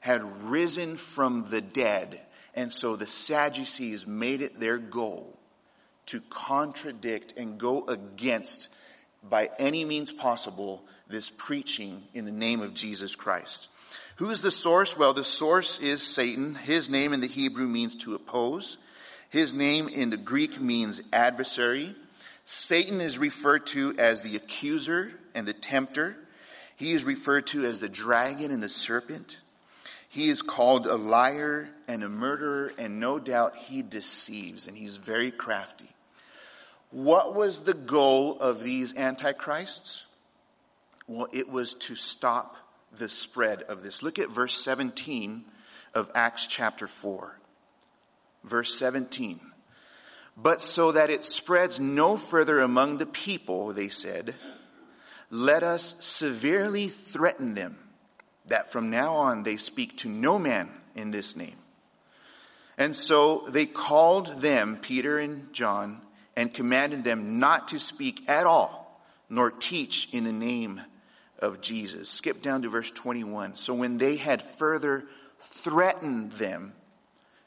had 0.00 0.44
risen 0.44 0.96
from 0.96 1.48
the 1.50 1.60
dead. 1.60 2.20
And 2.54 2.72
so 2.72 2.96
the 2.96 3.06
Sadducees 3.06 4.06
made 4.06 4.42
it 4.42 4.60
their 4.60 4.78
goal 4.78 5.38
to 6.06 6.20
contradict 6.28 7.34
and 7.36 7.58
go 7.58 7.86
against, 7.86 8.68
by 9.22 9.50
any 9.58 9.84
means 9.84 10.12
possible, 10.12 10.82
this 11.08 11.30
preaching 11.30 12.02
in 12.14 12.24
the 12.24 12.32
name 12.32 12.60
of 12.60 12.74
Jesus 12.74 13.14
Christ. 13.14 13.68
Who 14.20 14.28
is 14.28 14.42
the 14.42 14.50
source? 14.50 14.98
Well, 14.98 15.14
the 15.14 15.24
source 15.24 15.80
is 15.80 16.02
Satan. 16.02 16.54
His 16.54 16.90
name 16.90 17.14
in 17.14 17.22
the 17.22 17.26
Hebrew 17.26 17.66
means 17.66 17.94
to 17.96 18.14
oppose. 18.14 18.76
His 19.30 19.54
name 19.54 19.88
in 19.88 20.10
the 20.10 20.18
Greek 20.18 20.60
means 20.60 21.00
adversary. 21.10 21.94
Satan 22.44 23.00
is 23.00 23.16
referred 23.16 23.66
to 23.68 23.94
as 23.96 24.20
the 24.20 24.36
accuser 24.36 25.12
and 25.34 25.48
the 25.48 25.54
tempter. 25.54 26.18
He 26.76 26.92
is 26.92 27.06
referred 27.06 27.46
to 27.46 27.64
as 27.64 27.80
the 27.80 27.88
dragon 27.88 28.50
and 28.50 28.62
the 28.62 28.68
serpent. 28.68 29.38
He 30.06 30.28
is 30.28 30.42
called 30.42 30.86
a 30.86 30.96
liar 30.96 31.70
and 31.88 32.04
a 32.04 32.10
murderer, 32.10 32.74
and 32.76 33.00
no 33.00 33.18
doubt 33.18 33.56
he 33.56 33.80
deceives, 33.80 34.66
and 34.66 34.76
he's 34.76 34.96
very 34.96 35.30
crafty. 35.30 35.88
What 36.90 37.34
was 37.34 37.60
the 37.60 37.72
goal 37.72 38.38
of 38.38 38.62
these 38.62 38.94
antichrists? 38.94 40.04
Well, 41.06 41.28
it 41.32 41.48
was 41.48 41.72
to 41.76 41.94
stop 41.94 42.58
the 42.96 43.08
spread 43.08 43.62
of 43.62 43.82
this. 43.82 44.02
Look 44.02 44.18
at 44.18 44.30
verse 44.30 44.60
17 44.60 45.44
of 45.94 46.10
Acts 46.14 46.46
chapter 46.46 46.86
4. 46.86 47.38
Verse 48.44 48.74
17. 48.74 49.40
But 50.36 50.62
so 50.62 50.92
that 50.92 51.10
it 51.10 51.24
spreads 51.24 51.78
no 51.78 52.16
further 52.16 52.60
among 52.60 52.98
the 52.98 53.06
people, 53.06 53.72
they 53.72 53.88
said, 53.88 54.34
let 55.30 55.62
us 55.62 55.94
severely 56.00 56.88
threaten 56.88 57.54
them 57.54 57.78
that 58.46 58.72
from 58.72 58.90
now 58.90 59.14
on 59.16 59.44
they 59.44 59.56
speak 59.56 59.96
to 59.98 60.08
no 60.08 60.38
man 60.38 60.68
in 60.96 61.12
this 61.12 61.36
name. 61.36 61.56
And 62.76 62.96
so 62.96 63.44
they 63.48 63.66
called 63.66 64.40
them, 64.40 64.78
Peter 64.78 65.18
and 65.18 65.52
John, 65.52 66.00
and 66.34 66.52
commanded 66.52 67.04
them 67.04 67.38
not 67.38 67.68
to 67.68 67.78
speak 67.78 68.28
at 68.28 68.46
all, 68.46 69.00
nor 69.28 69.50
teach 69.50 70.08
in 70.12 70.24
the 70.24 70.32
name 70.32 70.80
of 71.40 71.60
Jesus. 71.60 72.08
Skip 72.10 72.42
down 72.42 72.62
to 72.62 72.68
verse 72.68 72.90
21. 72.90 73.56
So 73.56 73.74
when 73.74 73.98
they 73.98 74.16
had 74.16 74.42
further 74.42 75.04
threatened 75.38 76.32
them, 76.32 76.72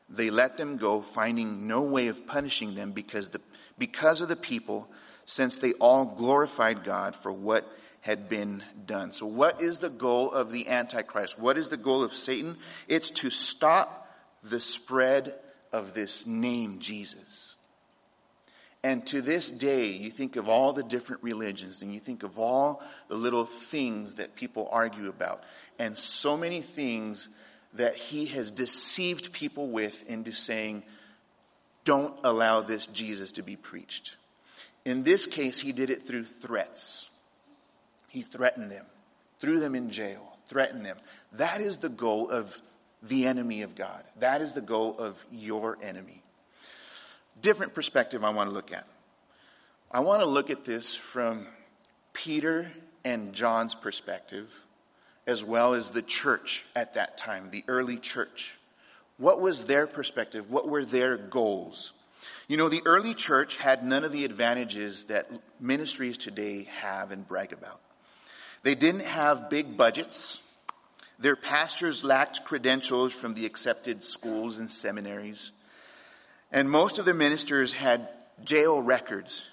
they 0.09 0.29
let 0.29 0.57
them 0.57 0.77
go, 0.77 1.01
finding 1.01 1.67
no 1.67 1.81
way 1.81 2.07
of 2.07 2.27
punishing 2.27 2.75
them 2.75 2.91
because, 2.91 3.29
the, 3.29 3.41
because 3.77 4.21
of 4.21 4.27
the 4.27 4.35
people, 4.35 4.87
since 5.25 5.57
they 5.57 5.73
all 5.73 6.05
glorified 6.05 6.83
God 6.83 7.15
for 7.15 7.31
what 7.31 7.65
had 8.01 8.27
been 8.27 8.61
done. 8.85 9.13
So, 9.13 9.25
what 9.25 9.61
is 9.61 9.77
the 9.77 9.89
goal 9.89 10.29
of 10.31 10.51
the 10.51 10.67
Antichrist? 10.67 11.39
What 11.39 11.57
is 11.57 11.69
the 11.69 11.77
goal 11.77 12.03
of 12.03 12.13
Satan? 12.13 12.57
It's 12.87 13.09
to 13.11 13.29
stop 13.29 14.09
the 14.43 14.59
spread 14.59 15.33
of 15.71 15.93
this 15.93 16.27
name, 16.27 16.79
Jesus. 16.79 17.52
And 18.83 19.05
to 19.07 19.21
this 19.21 19.49
day, 19.49 19.87
you 19.91 20.11
think 20.11 20.35
of 20.35 20.49
all 20.49 20.73
the 20.73 20.83
different 20.83 21.23
religions 21.23 21.81
and 21.81 21.93
you 21.93 22.01
think 22.01 22.23
of 22.23 22.37
all 22.37 22.83
the 23.07 23.15
little 23.15 23.45
things 23.45 24.15
that 24.15 24.35
people 24.35 24.67
argue 24.71 25.07
about, 25.07 25.43
and 25.79 25.97
so 25.97 26.35
many 26.35 26.61
things 26.61 27.29
that 27.75 27.95
he 27.95 28.25
has 28.27 28.51
deceived 28.51 29.31
people 29.31 29.69
with 29.69 30.07
into 30.09 30.31
saying, 30.31 30.83
don't 31.85 32.13
allow 32.23 32.61
this 32.61 32.87
Jesus 32.87 33.33
to 33.33 33.41
be 33.41 33.55
preached. 33.55 34.15
In 34.85 35.03
this 35.03 35.27
case, 35.27 35.59
he 35.59 35.71
did 35.71 35.89
it 35.89 36.05
through 36.05 36.25
threats. 36.25 37.09
He 38.09 38.21
threatened 38.21 38.69
them, 38.69 38.85
threw 39.39 39.59
them 39.59 39.75
in 39.75 39.91
jail, 39.91 40.37
threatened 40.47 40.85
them. 40.85 40.97
That 41.33 41.61
is 41.61 41.77
the 41.77 41.89
goal 41.89 42.29
of 42.29 42.55
the 43.01 43.25
enemy 43.25 43.61
of 43.63 43.75
God. 43.75 44.03
That 44.19 44.41
is 44.41 44.53
the 44.53 44.61
goal 44.61 44.97
of 44.97 45.23
your 45.31 45.77
enemy. 45.81 46.22
Different 47.43 47.75
perspective 47.75 48.23
I 48.23 48.31
want 48.31 48.49
to 48.49 48.53
look 48.53 48.71
at. 48.71 48.87
I 49.91 49.99
want 49.99 50.23
to 50.23 50.27
look 50.27 50.49
at 50.49 50.65
this 50.65 50.95
from 50.95 51.45
Peter 52.13 52.71
and 53.05 53.33
John's 53.33 53.75
perspective, 53.75 54.51
as 55.27 55.43
well 55.43 55.75
as 55.75 55.91
the 55.91 56.01
church 56.01 56.65
at 56.75 56.95
that 56.95 57.17
time, 57.17 57.49
the 57.51 57.63
early 57.67 57.97
church. 57.97 58.55
What 59.17 59.39
was 59.39 59.65
their 59.65 59.85
perspective? 59.85 60.49
What 60.49 60.67
were 60.67 60.83
their 60.83 61.17
goals? 61.17 61.93
You 62.47 62.57
know, 62.57 62.69
the 62.69 62.81
early 62.85 63.13
church 63.13 63.57
had 63.57 63.83
none 63.83 64.03
of 64.03 64.11
the 64.11 64.25
advantages 64.25 65.05
that 65.05 65.29
ministries 65.59 66.17
today 66.17 66.67
have 66.79 67.11
and 67.11 67.27
brag 67.27 67.51
about. 67.51 67.81
They 68.63 68.73
didn't 68.73 69.03
have 69.03 69.49
big 69.49 69.77
budgets. 69.77 70.41
Their 71.19 71.35
pastors 71.35 72.03
lacked 72.03 72.45
credentials 72.45 73.13
from 73.13 73.33
the 73.33 73.45
accepted 73.45 74.01
schools 74.01 74.59
and 74.59 74.71
seminaries. 74.71 75.51
And 76.53 76.69
most 76.69 76.99
of 76.99 77.05
the 77.05 77.15
ministers 77.15 77.73
had 77.73 78.07
jail 78.43 78.79
records 78.79 79.43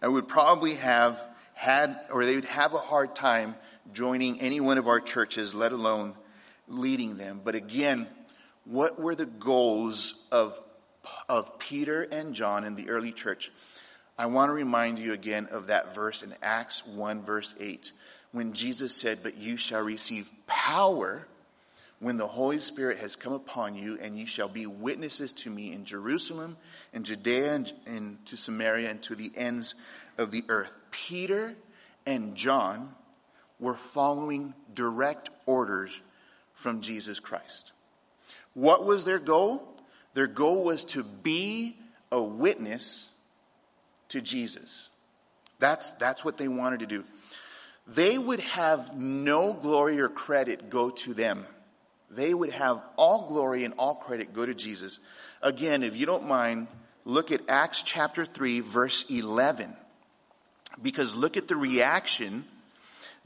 and 0.00 0.14
would 0.14 0.26
probably 0.26 0.74
have 0.76 1.20
had, 1.52 2.00
or 2.10 2.24
they 2.24 2.34
would 2.34 2.46
have 2.46 2.72
a 2.72 2.78
hard 2.78 3.14
time 3.14 3.54
joining 3.92 4.40
any 4.40 4.58
one 4.58 4.78
of 4.78 4.88
our 4.88 5.00
churches, 5.00 5.54
let 5.54 5.70
alone 5.72 6.14
leading 6.66 7.18
them. 7.18 7.42
But 7.44 7.56
again, 7.56 8.08
what 8.64 8.98
were 8.98 9.14
the 9.14 9.26
goals 9.26 10.14
of, 10.32 10.58
of 11.28 11.58
Peter 11.58 12.00
and 12.02 12.34
John 12.34 12.64
in 12.64 12.74
the 12.74 12.88
early 12.88 13.12
church? 13.12 13.52
I 14.16 14.26
want 14.26 14.48
to 14.48 14.54
remind 14.54 14.98
you 14.98 15.12
again 15.12 15.48
of 15.50 15.66
that 15.66 15.94
verse 15.94 16.22
in 16.22 16.34
Acts 16.42 16.86
1 16.86 17.22
verse 17.22 17.54
8 17.60 17.92
when 18.30 18.54
Jesus 18.54 18.96
said, 18.96 19.18
but 19.22 19.36
you 19.36 19.58
shall 19.58 19.82
receive 19.82 20.32
power 20.46 21.28
when 22.02 22.16
the 22.16 22.26
Holy 22.26 22.58
Spirit 22.58 22.98
has 22.98 23.14
come 23.14 23.32
upon 23.32 23.76
you 23.76 23.96
and 24.02 24.18
you 24.18 24.26
shall 24.26 24.48
be 24.48 24.66
witnesses 24.66 25.32
to 25.32 25.48
me 25.48 25.70
in 25.70 25.84
Jerusalem 25.84 26.56
and 26.92 27.04
Judea 27.04 27.54
and, 27.54 27.72
and 27.86 28.26
to 28.26 28.36
Samaria 28.36 28.90
and 28.90 29.00
to 29.04 29.14
the 29.14 29.30
ends 29.36 29.76
of 30.18 30.32
the 30.32 30.42
earth. 30.48 30.74
Peter 30.90 31.54
and 32.04 32.34
John 32.34 32.92
were 33.60 33.74
following 33.74 34.52
direct 34.74 35.30
orders 35.46 36.02
from 36.54 36.80
Jesus 36.80 37.20
Christ. 37.20 37.70
What 38.54 38.84
was 38.84 39.04
their 39.04 39.20
goal? 39.20 39.62
Their 40.14 40.26
goal 40.26 40.64
was 40.64 40.84
to 40.86 41.04
be 41.04 41.76
a 42.10 42.20
witness 42.20 43.10
to 44.08 44.20
Jesus. 44.20 44.88
That's, 45.60 45.88
that's 45.92 46.24
what 46.24 46.36
they 46.36 46.48
wanted 46.48 46.80
to 46.80 46.86
do. 46.86 47.04
They 47.86 48.18
would 48.18 48.40
have 48.40 48.96
no 48.96 49.52
glory 49.52 50.00
or 50.00 50.08
credit 50.08 50.68
go 50.68 50.90
to 50.90 51.14
them. 51.14 51.46
They 52.14 52.34
would 52.34 52.50
have 52.50 52.82
all 52.96 53.26
glory 53.28 53.64
and 53.64 53.74
all 53.78 53.94
credit 53.94 54.34
go 54.34 54.44
to 54.44 54.54
Jesus. 54.54 54.98
Again, 55.40 55.82
if 55.82 55.96
you 55.96 56.04
don't 56.04 56.28
mind, 56.28 56.68
look 57.04 57.32
at 57.32 57.40
Acts 57.48 57.82
chapter 57.82 58.24
3 58.24 58.60
verse 58.60 59.04
11. 59.08 59.74
Because 60.80 61.14
look 61.14 61.36
at 61.36 61.48
the 61.48 61.56
reaction 61.56 62.44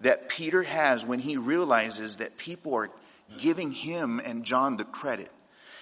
that 0.00 0.28
Peter 0.28 0.62
has 0.62 1.04
when 1.04 1.18
he 1.18 1.36
realizes 1.36 2.18
that 2.18 2.36
people 2.36 2.74
are 2.74 2.90
giving 3.38 3.72
him 3.72 4.20
and 4.24 4.44
John 4.44 4.76
the 4.76 4.84
credit. 4.84 5.32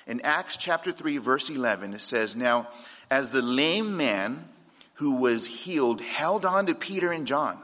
In 0.07 0.21
Acts 0.23 0.57
chapter 0.57 0.91
3 0.91 1.19
verse 1.19 1.51
11 1.51 1.95
it 1.95 2.01
says, 2.01 2.35
Now 2.35 2.69
as 3.11 3.33
the 3.33 3.43
lame 3.43 3.97
man 3.97 4.49
who 4.95 5.17
was 5.17 5.47
healed 5.47 6.01
held 6.01 6.47
on 6.47 6.67
to 6.67 6.75
Peter 6.75 7.13
and 7.13 7.27
John, 7.27 7.59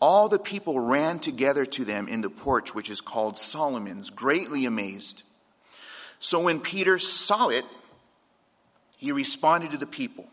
all 0.00 0.28
the 0.28 0.38
people 0.38 0.80
ran 0.80 1.18
together 1.18 1.66
to 1.66 1.84
them 1.84 2.08
in 2.08 2.20
the 2.20 2.30
porch 2.30 2.74
which 2.74 2.90
is 2.90 3.00
called 3.00 3.36
Solomon's, 3.36 4.10
greatly 4.10 4.64
amazed. 4.64 5.22
So 6.18 6.40
when 6.40 6.60
Peter 6.60 6.98
saw 6.98 7.48
it, 7.48 7.64
he 8.96 9.12
responded 9.12 9.70
to 9.72 9.78
the 9.78 9.86
people, 9.86 10.26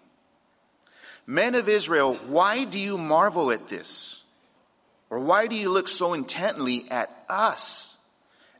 Men 1.25 1.55
of 1.55 1.67
Israel, 1.67 2.15
why 2.27 2.63
do 2.63 2.79
you 2.79 2.97
marvel 2.97 3.51
at 3.51 3.67
this? 3.67 4.23
Or 5.09 5.19
why 5.19 5.47
do 5.47 5.55
you 5.55 5.69
look 5.69 5.87
so 5.87 6.13
intently 6.13 6.85
at 6.89 7.11
us? 7.29 7.97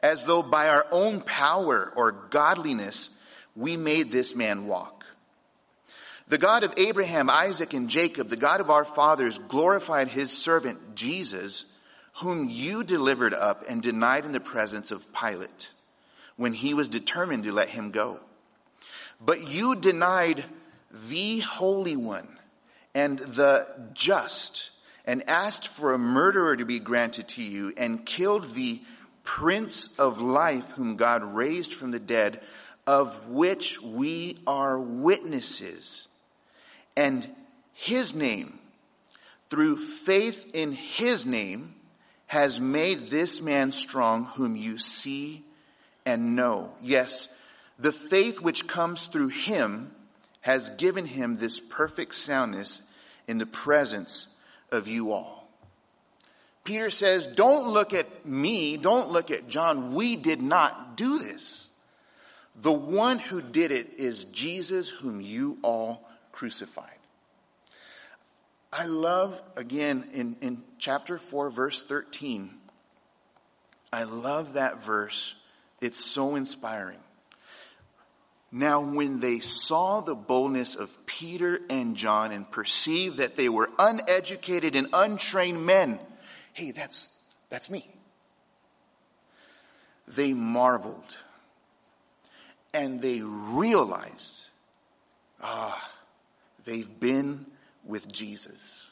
as 0.02 0.26
though 0.26 0.44
by 0.44 0.70
our 0.70 0.86
own 0.92 1.22
power 1.22 1.92
or 1.96 2.12
godliness 2.12 3.10
we 3.56 3.78
made 3.78 4.12
this 4.12 4.36
man 4.36 4.68
walk. 4.68 4.97
The 6.30 6.38
God 6.38 6.64
of 6.64 6.74
Abraham, 6.76 7.30
Isaac, 7.30 7.74
and 7.74 7.90
Jacob, 7.90 8.28
the 8.28 8.36
God 8.36 8.60
of 8.60 8.70
our 8.70 8.84
fathers, 8.84 9.40
glorified 9.40 10.10
his 10.10 10.32
servant 10.32 10.96
Jesus, 10.96 11.64
whom 12.16 12.50
you 12.50 12.84
delivered 12.84 13.34
up 13.34 13.64
and 13.70 13.82
denied 13.82 14.26
in 14.26 14.34
the 14.34 14.42
presence 14.42 14.92
of 14.92 15.14
Pilate 15.14 15.70
when 16.36 16.52
he 16.52 16.74
was 16.74 16.90
determined 16.90 17.46
to 17.46 17.54
let 17.54 17.70
him 17.70 17.92
go. 17.92 18.20
But 19.22 19.50
you 19.50 19.76
denied 19.76 20.44
the 21.10 21.40
Holy 21.40 21.96
One 21.96 22.28
and 22.94 23.20
the 23.20 23.68
just 23.94 24.72
and 25.06 25.30
asked 25.30 25.70
for 25.70 25.94
a 25.94 26.00
murderer 26.00 26.58
to 26.58 26.66
be 26.66 26.80
granted 26.80 27.30
to 27.30 27.42
you 27.42 27.74
and 27.78 28.06
killed 28.06 28.54
the 28.54 28.82
Prince 29.24 29.98
of 29.98 30.22
Life, 30.22 30.72
whom 30.72 30.98
God 30.98 31.24
raised 31.24 31.74
from 31.74 31.92
the 31.92 32.00
dead, 32.00 32.42
of 32.86 33.30
which 33.30 33.82
we 33.82 34.40
are 34.46 34.78
witnesses. 34.78 36.08
And 36.98 37.30
his 37.74 38.16
name, 38.16 38.58
through 39.50 39.78
faith 39.78 40.50
in 40.56 40.72
his 40.72 41.28
name, 41.28 41.76
has 42.26 42.60
made 42.60 43.08
this 43.08 43.40
man 43.40 43.72
strong 43.72 44.26
whom 44.26 44.56
you 44.56 44.80
see 44.80 45.44
and 46.08 46.36
know. 46.36 46.72
Yes, 46.82 47.30
the 47.78 47.92
faith 47.92 48.42
which 48.42 48.68
comes 48.68 49.06
through 49.06 49.28
him 49.28 49.92
has 50.42 50.72
given 50.72 51.06
him 51.06 51.38
this 51.38 51.60
perfect 51.60 52.16
soundness 52.16 52.82
in 53.28 53.38
the 53.38 53.46
presence 53.46 54.26
of 54.72 54.88
you 54.88 55.12
all. 55.12 55.48
Peter 56.64 56.90
says, 56.90 57.28
don't 57.28 57.70
look 57.70 57.94
at 57.94 58.26
me, 58.26 58.76
don't 58.76 59.12
look 59.12 59.30
at 59.30 59.48
John. 59.48 59.94
We 59.94 60.16
did 60.16 60.42
not 60.42 60.98
do 60.98 61.20
this. 61.20 61.70
The 62.60 62.74
one 62.74 63.20
who 63.20 63.40
did 63.40 63.72
it 63.72 63.94
is 64.00 64.26
Jesus 64.26 64.90
whom 64.90 65.22
you 65.22 65.60
all 65.62 66.07
crucified. 66.38 67.00
I 68.72 68.86
love, 68.86 69.42
again, 69.56 70.08
in, 70.14 70.36
in 70.40 70.62
chapter 70.78 71.18
4, 71.18 71.50
verse 71.50 71.82
13, 71.82 72.52
I 73.92 74.04
love 74.04 74.54
that 74.54 74.84
verse. 74.84 75.34
It's 75.82 76.00
so 76.00 76.36
inspiring. 76.36 77.00
Now, 78.52 78.82
when 78.82 79.20
they 79.20 79.40
saw 79.40 80.02
the 80.02 80.14
boldness 80.14 80.76
of 80.76 81.08
Peter 81.08 81.60
and 81.72 81.96
John 81.96 82.32
and 82.32 82.50
perceived 82.52 83.18
that 83.18 83.36
they 83.36 83.50
were 83.50 83.72
uneducated 83.80 84.76
and 84.76 84.90
untrained 84.94 85.66
men, 85.66 85.98
hey, 86.54 86.70
that's, 86.70 87.10
that's 87.50 87.68
me. 87.68 87.90
They 90.08 90.34
marveled 90.34 91.18
and 92.76 93.02
they 93.02 93.22
realized, 93.22 94.50
ah, 95.42 95.94
they've 96.68 97.00
been 97.00 97.48
with 97.84 98.12
Jesus. 98.12 98.86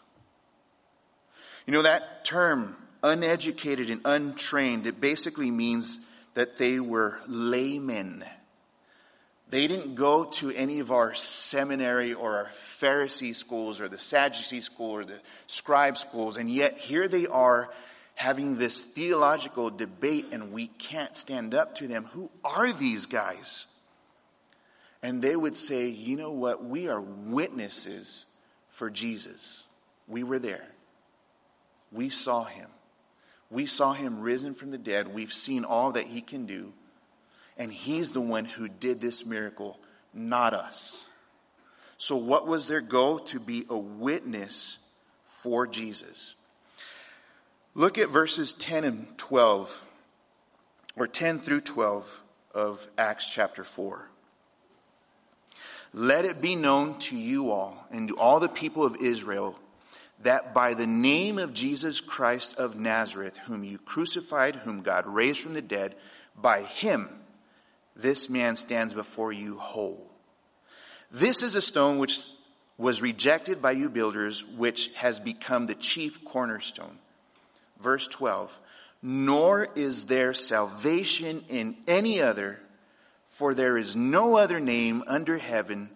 You 1.68 1.74
know, 1.74 1.84
that 1.84 2.26
term, 2.26 2.76
uneducated 3.04 3.92
and 3.92 4.02
untrained, 4.06 4.88
it 4.88 5.00
basically 5.00 5.52
means 5.52 6.00
that 6.34 6.58
they 6.58 6.80
were 6.80 7.20
laymen. 7.28 8.24
They 9.50 9.68
didn't 9.68 9.96
go 9.96 10.26
to 10.26 10.50
any 10.52 10.80
of 10.80 10.92
our 10.92 11.14
seminary 11.14 12.14
or 12.14 12.38
our 12.38 12.52
Pharisee 12.82 13.36
schools 13.36 13.80
or 13.80 13.88
the 13.88 14.00
Sadducee 14.00 14.62
school 14.62 14.92
or 14.92 15.06
the 15.06 15.20
scribe 15.48 15.98
schools, 15.98 16.38
and 16.38 16.50
yet 16.50 16.80
here 16.80 17.08
they 17.08 17.28
are 17.28 17.70
having 18.16 18.58
this 18.58 18.80
theological 18.80 19.70
debate 19.70 20.28
and 20.32 20.52
we 20.52 20.68
can't 20.68 21.16
stand 21.16 21.54
up 21.54 21.76
to 21.76 21.88
them. 21.88 22.06
Who 22.14 22.32
are 22.44 22.72
these 22.72 23.06
guys? 23.06 23.68
And 25.06 25.22
they 25.22 25.36
would 25.36 25.56
say, 25.56 25.90
you 25.90 26.18
know 26.18 26.32
what? 26.32 26.66
We 26.66 26.88
are 26.88 27.00
witnesses 27.00 28.26
for 28.70 28.90
Jesus. 28.90 29.66
We 30.08 30.24
were 30.24 30.40
there. 30.40 30.66
We 31.92 32.10
saw 32.10 32.46
him. 32.46 32.70
We 33.52 33.68
saw 33.68 33.94
him 33.94 34.22
risen 34.22 34.56
from 34.56 34.72
the 34.72 34.80
dead. 34.80 35.14
We've 35.14 35.32
seen 35.32 35.64
all 35.64 35.92
that 35.92 36.08
he 36.08 36.22
can 36.22 36.48
do. 36.48 36.74
And 37.56 37.72
he's 37.72 38.14
the 38.14 38.20
one 38.20 38.46
who 38.46 38.68
did 38.68 39.00
this 39.00 39.28
miracle, 39.28 39.78
not 40.12 40.56
us. 40.56 41.06
So, 42.00 42.16
what 42.16 42.48
was 42.48 42.66
their 42.66 42.82
goal? 42.82 43.20
To 43.20 43.40
be 43.40 43.64
a 43.70 43.78
witness 43.78 44.80
for 45.24 45.68
Jesus. 45.68 46.34
Look 47.76 48.00
at 48.00 48.10
verses 48.10 48.54
10 48.54 48.84
and 48.84 49.18
12, 49.20 49.84
or 50.96 51.06
10 51.06 51.42
through 51.42 51.62
12 51.62 52.24
of 52.56 52.88
Acts 52.98 53.30
chapter 53.30 53.64
4. 53.64 54.10
Let 55.98 56.26
it 56.26 56.42
be 56.42 56.58
known 56.58 56.98
to 57.00 57.18
you 57.18 57.52
all 57.52 57.88
and 57.90 58.10
to 58.10 58.18
all 58.18 58.42
the 58.42 58.50
people 58.50 58.86
of 58.86 58.98
Israel 58.98 59.58
that 60.24 60.54
by 60.54 60.74
the 60.74 60.86
name 60.86 61.38
of 61.38 61.54
Jesus 61.54 62.02
Christ 62.02 62.56
of 62.56 62.76
Nazareth, 62.76 63.38
whom 63.46 63.64
you 63.64 63.78
crucified, 63.78 64.56
whom 64.58 64.82
God 64.82 65.08
raised 65.08 65.40
from 65.40 65.54
the 65.54 65.62
dead, 65.62 65.96
by 66.36 66.64
him, 66.64 67.08
this 67.96 68.30
man 68.30 68.58
stands 68.58 68.94
before 68.94 69.32
you 69.32 69.58
whole. 69.58 70.12
This 71.12 71.42
is 71.42 71.56
a 71.56 71.62
stone 71.62 71.98
which 71.98 72.22
was 72.78 73.02
rejected 73.02 73.62
by 73.62 73.72
you 73.72 73.90
builders, 73.90 74.44
which 74.58 74.90
has 74.96 75.18
become 75.18 75.66
the 75.66 75.76
chief 75.76 76.26
cornerstone. 76.26 76.98
Verse 77.80 78.06
12. 78.08 78.60
Nor 79.02 79.70
is 79.76 80.06
there 80.06 80.34
salvation 80.34 81.46
in 81.48 81.78
any 81.88 82.22
other, 82.22 82.60
for 83.36 83.54
there 83.54 83.76
is 83.78 83.98
no 83.98 84.38
other 84.38 84.62
name 84.62 85.04
under 85.08 85.38
heaven 85.38 85.90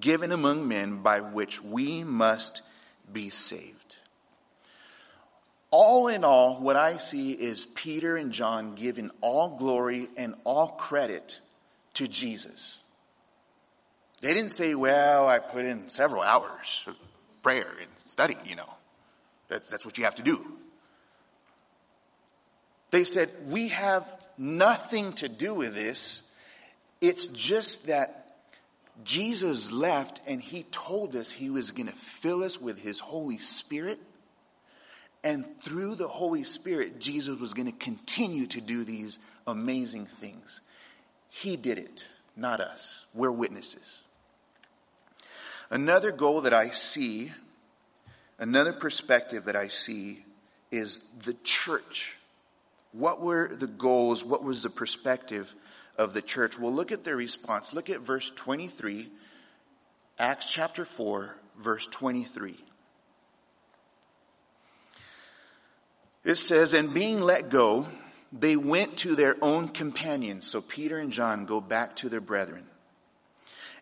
given 0.00 0.30
among 0.30 0.68
men 0.68 1.00
by 1.00 1.18
which 1.18 1.62
we 1.62 2.04
must 2.04 2.60
be 3.10 3.30
saved. 3.30 3.96
All 5.70 6.08
in 6.08 6.24
all, 6.24 6.60
what 6.60 6.76
I 6.76 6.98
see 6.98 7.32
is 7.32 7.64
Peter 7.74 8.16
and 8.16 8.32
John 8.32 8.74
giving 8.74 9.10
all 9.22 9.56
glory 9.56 10.10
and 10.18 10.34
all 10.44 10.68
credit 10.68 11.40
to 11.94 12.06
Jesus. 12.06 12.78
They 14.20 14.34
didn't 14.34 14.52
say, 14.52 14.74
well, 14.74 15.26
I 15.26 15.38
put 15.38 15.64
in 15.64 15.88
several 15.88 16.22
hours 16.22 16.84
of 16.86 16.96
prayer 17.42 17.72
and 17.80 17.90
study, 18.04 18.36
you 18.44 18.56
know. 18.56 18.68
That, 19.48 19.70
that's 19.70 19.86
what 19.86 19.96
you 19.96 20.04
have 20.04 20.16
to 20.16 20.22
do. 20.22 20.44
They 22.90 23.04
said, 23.04 23.30
we 23.48 23.68
have 23.68 24.06
nothing 24.36 25.14
to 25.14 25.30
do 25.30 25.54
with 25.54 25.74
this. 25.74 26.20
It's 27.00 27.26
just 27.26 27.86
that 27.86 28.36
Jesus 29.04 29.72
left 29.72 30.20
and 30.26 30.40
he 30.40 30.64
told 30.64 31.16
us 31.16 31.32
he 31.32 31.50
was 31.50 31.70
going 31.70 31.88
to 31.88 31.94
fill 31.94 32.42
us 32.42 32.60
with 32.60 32.78
his 32.78 33.00
Holy 33.00 33.38
Spirit 33.38 34.00
and 35.24 35.58
through 35.58 35.94
the 35.94 36.06
Holy 36.06 36.44
Spirit, 36.44 37.00
Jesus 37.00 37.40
was 37.40 37.54
going 37.54 37.66
to 37.66 37.78
continue 37.78 38.46
to 38.48 38.60
do 38.60 38.84
these 38.84 39.18
amazing 39.46 40.04
things. 40.04 40.60
He 41.30 41.56
did 41.56 41.78
it, 41.78 42.04
not 42.36 42.60
us. 42.60 43.06
We're 43.14 43.30
witnesses. 43.30 44.02
Another 45.70 46.12
goal 46.12 46.42
that 46.42 46.52
I 46.52 46.68
see, 46.68 47.32
another 48.38 48.74
perspective 48.74 49.46
that 49.46 49.56
I 49.56 49.68
see 49.68 50.22
is 50.70 51.00
the 51.24 51.34
church. 51.42 52.16
What 52.92 53.22
were 53.22 53.48
the 53.48 53.66
goals? 53.66 54.26
What 54.26 54.44
was 54.44 54.62
the 54.62 54.70
perspective 54.70 55.54
of 55.96 56.14
the 56.14 56.22
church? 56.22 56.58
Well, 56.58 56.72
look 56.72 56.92
at 56.92 57.04
their 57.04 57.16
response. 57.16 57.72
Look 57.72 57.90
at 57.90 58.00
verse 58.00 58.30
23, 58.34 59.10
Acts 60.18 60.46
chapter 60.46 60.84
4, 60.84 61.34
verse 61.58 61.86
23. 61.86 62.56
It 66.24 66.36
says, 66.36 66.72
and 66.74 66.94
being 66.94 67.20
let 67.20 67.50
go, 67.50 67.86
they 68.32 68.56
went 68.56 68.96
to 68.98 69.14
their 69.14 69.36
own 69.42 69.68
companions. 69.68 70.46
So 70.46 70.60
Peter 70.60 70.98
and 70.98 71.12
John 71.12 71.44
go 71.44 71.60
back 71.60 71.96
to 71.96 72.08
their 72.08 72.20
brethren 72.20 72.64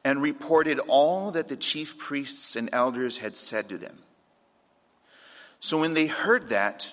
and 0.04 0.20
reported 0.20 0.78
all 0.80 1.30
that 1.30 1.48
the 1.48 1.56
chief 1.56 1.96
priests 1.96 2.56
and 2.56 2.68
elders 2.72 3.18
had 3.18 3.36
said 3.36 3.68
to 3.68 3.78
them. 3.78 3.98
So 5.60 5.80
when 5.80 5.94
they 5.94 6.08
heard 6.08 6.48
that, 6.48 6.90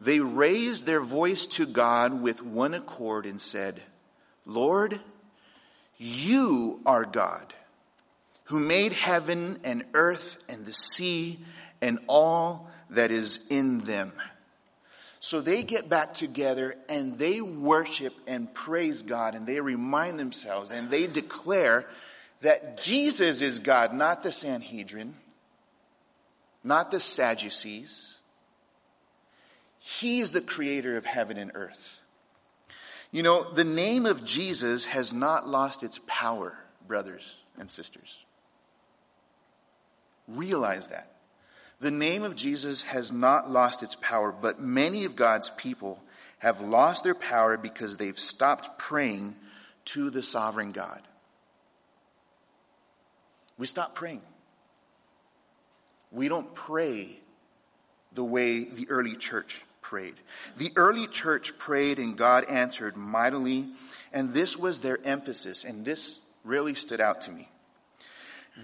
they 0.00 0.20
raised 0.20 0.86
their 0.86 1.02
voice 1.02 1.46
to 1.48 1.66
God 1.66 2.22
with 2.22 2.42
one 2.42 2.72
accord 2.72 3.26
and 3.26 3.40
said, 3.40 3.82
Lord, 4.44 5.00
you 5.96 6.80
are 6.84 7.04
God, 7.04 7.54
who 8.44 8.58
made 8.58 8.92
heaven 8.92 9.60
and 9.64 9.84
earth 9.94 10.42
and 10.48 10.66
the 10.66 10.72
sea 10.72 11.38
and 11.80 11.98
all 12.08 12.70
that 12.90 13.10
is 13.10 13.40
in 13.48 13.78
them. 13.80 14.12
So 15.20 15.40
they 15.40 15.62
get 15.62 15.88
back 15.88 16.14
together 16.14 16.74
and 16.88 17.16
they 17.16 17.40
worship 17.40 18.12
and 18.26 18.52
praise 18.52 19.02
God 19.02 19.36
and 19.36 19.46
they 19.46 19.60
remind 19.60 20.18
themselves 20.18 20.72
and 20.72 20.90
they 20.90 21.06
declare 21.06 21.86
that 22.40 22.82
Jesus 22.82 23.40
is 23.40 23.60
God, 23.60 23.94
not 23.94 24.24
the 24.24 24.32
Sanhedrin, 24.32 25.14
not 26.64 26.90
the 26.90 26.98
Sadducees. 26.98 28.18
He's 29.78 30.32
the 30.32 30.40
creator 30.40 30.96
of 30.96 31.04
heaven 31.04 31.36
and 31.36 31.52
earth. 31.54 32.01
You 33.12 33.22
know, 33.22 33.44
the 33.44 33.64
name 33.64 34.06
of 34.06 34.24
Jesus 34.24 34.86
has 34.86 35.12
not 35.12 35.46
lost 35.46 35.82
its 35.82 36.00
power, 36.06 36.56
brothers 36.86 37.38
and 37.58 37.70
sisters. 37.70 38.16
Realize 40.26 40.88
that. 40.88 41.12
The 41.80 41.90
name 41.90 42.22
of 42.22 42.36
Jesus 42.36 42.82
has 42.82 43.12
not 43.12 43.50
lost 43.50 43.82
its 43.82 43.96
power, 43.96 44.32
but 44.32 44.60
many 44.60 45.04
of 45.04 45.14
God's 45.14 45.50
people 45.50 46.02
have 46.38 46.62
lost 46.62 47.04
their 47.04 47.14
power 47.14 47.58
because 47.58 47.98
they've 47.98 48.18
stopped 48.18 48.78
praying 48.78 49.36
to 49.86 50.08
the 50.08 50.22
sovereign 50.22 50.72
God. 50.72 51.02
We 53.58 53.66
stop 53.66 53.94
praying. 53.94 54.22
We 56.10 56.28
don't 56.28 56.54
pray 56.54 57.20
the 58.12 58.24
way 58.24 58.64
the 58.64 58.88
early 58.88 59.16
church 59.16 59.64
prayed. 59.92 60.14
The 60.56 60.72
early 60.74 61.06
church 61.06 61.58
prayed 61.58 61.98
and 61.98 62.16
God 62.16 62.44
answered 62.48 62.96
mightily, 62.96 63.68
and 64.10 64.30
this 64.30 64.56
was 64.56 64.80
their 64.80 64.98
emphasis, 65.04 65.64
and 65.64 65.84
this 65.84 66.18
really 66.44 66.72
stood 66.72 66.98
out 66.98 67.20
to 67.22 67.30
me. 67.30 67.50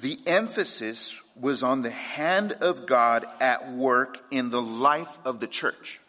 The 0.01 0.19
emphasis 0.27 1.21
was 1.39 1.63
on 1.63 1.83
the 1.83 1.91
hand 1.91 2.53
of 2.53 2.87
God 2.87 3.27
at 3.41 3.71
work 3.71 4.25
in 4.31 4.49
the 4.49 4.63
life 4.63 5.19
of 5.27 5.39
the 5.39 5.47
church, 5.47 6.01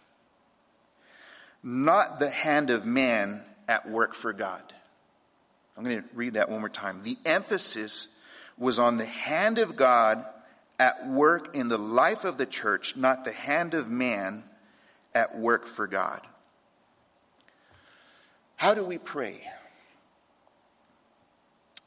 not 1.62 2.20
the 2.20 2.30
hand 2.30 2.70
of 2.70 2.86
man 2.86 3.44
at 3.68 3.90
work 3.90 4.14
for 4.14 4.32
God. 4.32 4.64
I'm 5.76 5.84
going 5.84 6.02
to 6.02 6.08
read 6.14 6.36
that 6.36 6.50
one 6.50 6.62
more 6.62 6.70
time. 6.70 7.02
The 7.04 7.18
emphasis 7.26 8.08
was 8.58 8.80
on 8.80 8.96
the 8.96 9.06
hand 9.06 9.58
of 9.58 9.76
God 9.76 10.24
at 10.80 11.10
work 11.10 11.58
in 11.58 11.68
the 11.68 11.78
life 11.78 12.24
of 12.24 12.38
the 12.38 12.46
church, 12.46 12.96
not 12.96 13.26
the 13.26 13.34
hand 13.34 13.74
of 13.74 13.90
man 13.90 14.46
at 15.14 15.38
work 15.38 15.66
for 15.66 15.88
God. 15.88 16.22
How 18.56 18.74
do 18.74 18.84
we 18.84 18.98
pray? 18.98 19.42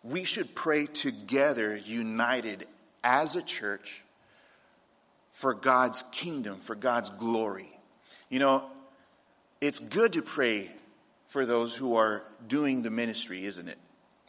we 0.02 0.24
should 0.24 0.54
pray 0.54 0.86
together, 0.86 1.76
united 1.76 2.66
as 3.04 3.36
a 3.36 3.42
church 3.42 4.02
for 5.30 5.54
God's 5.54 6.02
kingdom, 6.12 6.58
for 6.58 6.74
God's 6.74 7.10
glory. 7.10 7.68
You 8.28 8.40
know, 8.40 8.70
it's 9.60 9.78
good 9.78 10.14
to 10.14 10.22
pray 10.22 10.70
for 11.28 11.46
those 11.46 11.74
who 11.74 11.96
are 11.96 12.22
doing 12.46 12.82
the 12.82 12.90
ministry, 12.90 13.44
isn't 13.44 13.68
it? 13.68 13.78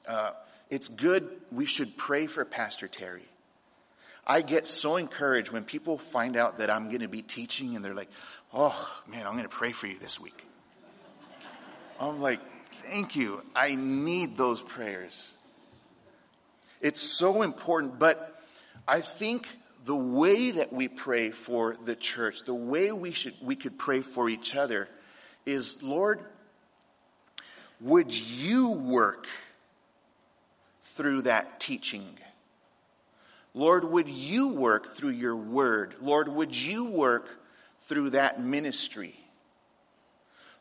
Uh, 0.07 0.31
it's 0.69 0.87
good. 0.87 1.27
We 1.51 1.65
should 1.65 1.97
pray 1.97 2.27
for 2.27 2.45
Pastor 2.45 2.87
Terry. 2.87 3.27
I 4.25 4.41
get 4.41 4.67
so 4.67 4.95
encouraged 4.95 5.51
when 5.51 5.63
people 5.63 5.97
find 5.97 6.37
out 6.37 6.57
that 6.57 6.69
I'm 6.69 6.87
going 6.87 7.01
to 7.01 7.09
be 7.09 7.21
teaching 7.21 7.75
and 7.75 7.83
they're 7.83 7.93
like, 7.93 8.09
oh, 8.53 8.89
man, 9.07 9.25
I'm 9.25 9.33
going 9.33 9.43
to 9.43 9.49
pray 9.49 9.71
for 9.71 9.87
you 9.87 9.97
this 9.97 10.19
week. 10.19 10.45
I'm 11.99 12.21
like, 12.21 12.39
thank 12.83 13.15
you. 13.15 13.41
I 13.55 13.75
need 13.75 14.37
those 14.37 14.61
prayers. 14.61 15.31
It's 16.81 17.01
so 17.01 17.41
important, 17.41 17.99
but 17.99 18.41
I 18.87 19.01
think 19.01 19.47
the 19.85 19.95
way 19.95 20.51
that 20.51 20.71
we 20.71 20.87
pray 20.87 21.31
for 21.31 21.75
the 21.75 21.95
church, 21.95 22.43
the 22.43 22.53
way 22.53 22.91
we 22.91 23.11
should, 23.11 23.33
we 23.41 23.55
could 23.55 23.77
pray 23.77 24.01
for 24.01 24.29
each 24.29 24.55
other 24.55 24.87
is, 25.45 25.75
Lord, 25.81 26.21
would 27.81 28.15
you 28.15 28.69
work 28.69 29.27
through 30.95 31.23
that 31.23 31.59
teaching? 31.59 32.17
Lord, 33.53 33.83
would 33.83 34.09
you 34.09 34.49
work 34.49 34.95
through 34.95 35.11
your 35.11 35.35
word? 35.35 35.95
Lord, 36.01 36.27
would 36.27 36.55
you 36.55 36.85
work 36.85 37.29
through 37.81 38.11
that 38.11 38.41
ministry? 38.41 39.15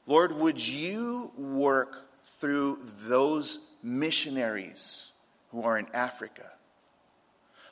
Lord, 0.07 0.33
would 0.33 0.67
you 0.67 1.33
work 1.37 2.09
through 2.23 2.79
those 3.07 3.59
missionaries? 3.83 5.13
who 5.53 5.63
are 5.63 5.79
in 5.79 5.87
Africa. 5.95 6.51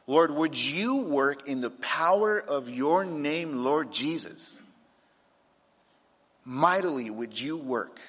Lord, 0.07 0.31
would 0.31 0.57
you 0.57 0.99
work 0.99 1.49
in 1.49 1.61
the 1.61 1.71
power 1.71 2.39
of 2.39 2.69
your 2.69 3.05
name, 3.05 3.65
Lord 3.65 3.91
Jesus? 3.91 4.57
Mightily 6.45 7.11
would 7.11 7.39
you 7.41 7.57
work 7.57 8.01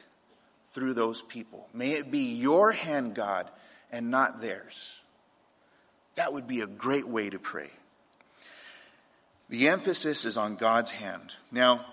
through 0.71 0.93
those 0.93 1.21
people. 1.21 1.67
May 1.74 1.91
it 1.91 2.12
be 2.12 2.34
your 2.34 2.71
hand, 2.71 3.15
God, 3.15 3.50
and 3.91 4.10
not 4.10 4.41
theirs. 4.41 4.93
That 6.15 6.34
would 6.34 6.47
be 6.47 6.62
a 6.62 6.67
great 6.67 7.08
way 7.08 7.30
to 7.30 7.39
pray. 7.39 7.69
The 9.50 9.67
emphasis 9.67 10.26
is 10.26 10.38
on 10.38 10.56
God's 10.56 10.91
hand. 10.91 11.36
Now, 11.52 11.86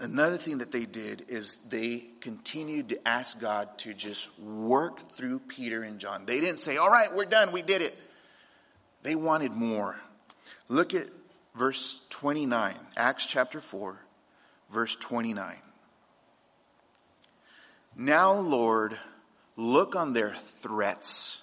Another 0.00 0.36
thing 0.36 0.58
that 0.58 0.70
they 0.70 0.86
did 0.86 1.24
is 1.28 1.56
they 1.68 2.04
continued 2.20 2.90
to 2.90 3.08
ask 3.08 3.40
God 3.40 3.78
to 3.78 3.92
just 3.92 4.36
work 4.38 5.12
through 5.12 5.40
Peter 5.40 5.82
and 5.82 5.98
John. 5.98 6.24
They 6.24 6.40
didn't 6.40 6.60
say, 6.60 6.76
all 6.76 6.90
right, 6.90 7.12
we're 7.12 7.24
done, 7.24 7.50
we 7.50 7.62
did 7.62 7.82
it. 7.82 7.98
They 9.02 9.16
wanted 9.16 9.52
more. 9.52 9.98
Look 10.68 10.94
at 10.94 11.08
verse 11.56 12.00
29, 12.10 12.76
Acts 12.96 13.26
chapter 13.26 13.58
4, 13.60 13.98
verse 14.70 14.94
29. 14.94 15.56
Now, 17.96 18.34
Lord, 18.34 18.96
look 19.56 19.96
on 19.96 20.12
their 20.12 20.34
threats 20.34 21.42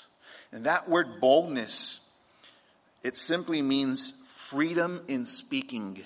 And 0.51 0.65
that 0.65 0.89
word 0.89 1.21
boldness, 1.21 2.01
it 3.03 3.17
simply 3.17 3.61
means 3.61 4.11
freedom 4.25 5.01
in 5.07 5.25
speaking, 5.25 6.03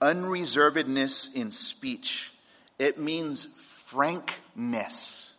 unreservedness 0.00 1.34
in 1.34 1.50
speech. 1.50 2.32
It 2.78 2.98
means 2.98 3.46
frankness. 3.86 5.34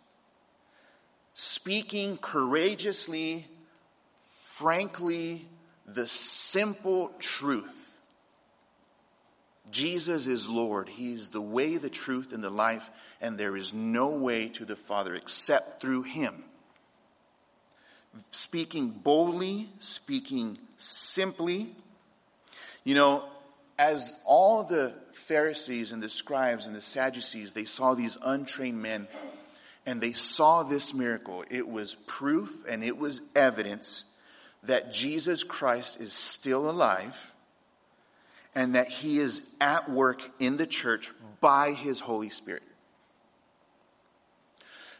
Speaking 1.35 2.17
courageously, 2.17 3.47
frankly, 4.53 5.45
the 5.85 6.07
simple 6.07 7.11
truth. 7.19 7.99
Jesus 9.71 10.27
is 10.27 10.47
Lord. 10.47 10.89
He's 10.89 11.29
the 11.29 11.41
way, 11.41 11.77
the 11.77 11.89
truth, 11.89 12.33
and 12.33 12.43
the 12.43 12.49
life, 12.49 12.89
and 13.21 13.37
there 13.37 13.57
is 13.57 13.73
no 13.73 14.09
way 14.09 14.49
to 14.49 14.65
the 14.65 14.75
Father 14.75 15.15
except 15.15 15.81
through 15.81 16.03
Him 16.03 16.43
speaking 18.31 18.89
boldly, 18.89 19.69
speaking 19.79 20.57
simply. 20.77 21.75
You 22.83 22.95
know, 22.95 23.23
as 23.77 24.15
all 24.25 24.63
the 24.63 24.93
Pharisees 25.13 25.91
and 25.91 26.01
the 26.01 26.09
scribes 26.09 26.65
and 26.65 26.75
the 26.75 26.81
Sadducees, 26.81 27.53
they 27.53 27.65
saw 27.65 27.93
these 27.93 28.17
untrained 28.21 28.81
men 28.81 29.07
and 29.85 29.99
they 30.01 30.13
saw 30.13 30.63
this 30.63 30.93
miracle. 30.93 31.43
It 31.49 31.67
was 31.67 31.95
proof 32.07 32.63
and 32.67 32.83
it 32.83 32.97
was 32.97 33.21
evidence 33.35 34.05
that 34.63 34.93
Jesus 34.93 35.43
Christ 35.43 35.99
is 35.99 36.13
still 36.13 36.69
alive 36.69 37.33
and 38.55 38.75
that 38.75 38.87
he 38.87 39.19
is 39.19 39.41
at 39.59 39.89
work 39.89 40.21
in 40.39 40.57
the 40.57 40.67
church 40.67 41.11
by 41.41 41.71
his 41.71 41.99
Holy 41.99 42.29
Spirit. 42.29 42.63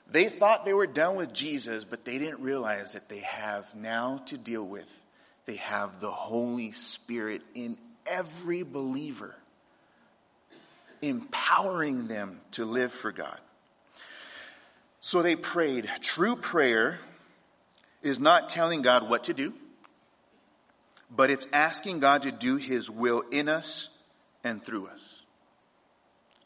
They 0.10 0.28
thought 0.28 0.66
they 0.66 0.74
were 0.74 0.88
done 0.88 1.16
with 1.16 1.34
Jesus, 1.34 1.86
but 1.86 2.06
they 2.06 2.18
didn't 2.18 2.42
realize 2.42 2.94
that 2.94 3.10
they 3.10 3.20
have 3.20 3.74
now 3.76 4.22
to 4.28 4.38
deal 4.38 4.64
with. 4.64 5.06
They 5.46 5.56
have 5.56 6.00
the 6.00 6.12
Holy 6.12 6.72
Spirit 6.72 7.42
in 7.54 7.78
every 8.06 8.64
believer, 8.64 9.36
empowering 11.02 12.08
them 12.08 12.40
to 12.52 12.66
live 12.66 12.92
for 12.92 13.12
God. 13.12 13.38
So 15.02 15.22
they 15.22 15.36
prayed. 15.36 15.90
True 16.02 16.36
prayer 16.36 17.00
is 18.02 18.20
not 18.20 18.50
telling 18.50 18.82
God 18.82 19.10
what 19.10 19.26
to 19.26 19.34
do, 19.34 19.54
but 21.10 21.30
it's 21.30 21.48
asking 21.52 22.00
God 22.00 22.24
to 22.24 22.32
do 22.32 22.58
His 22.58 22.90
will 22.90 23.22
in 23.32 23.50
us 23.50 23.90
and 24.44 24.64
through 24.64 24.88
us. 24.88 25.22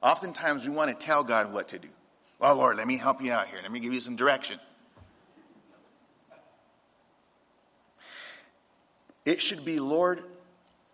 Oftentimes 0.01 0.67
we 0.67 0.73
want 0.73 0.89
to 0.89 1.05
tell 1.05 1.23
God 1.23 1.51
what 1.51 1.69
to 1.69 1.79
do. 1.79 1.89
Well, 2.39 2.55
Lord, 2.55 2.77
let 2.77 2.87
me 2.87 2.97
help 2.97 3.21
you 3.21 3.31
out 3.31 3.47
here. 3.47 3.59
Let 3.61 3.71
me 3.71 3.79
give 3.79 3.93
you 3.93 3.99
some 3.99 4.15
direction. 4.15 4.59
It 9.25 9.41
should 9.41 9.65
be, 9.65 9.79
Lord, 9.79 10.23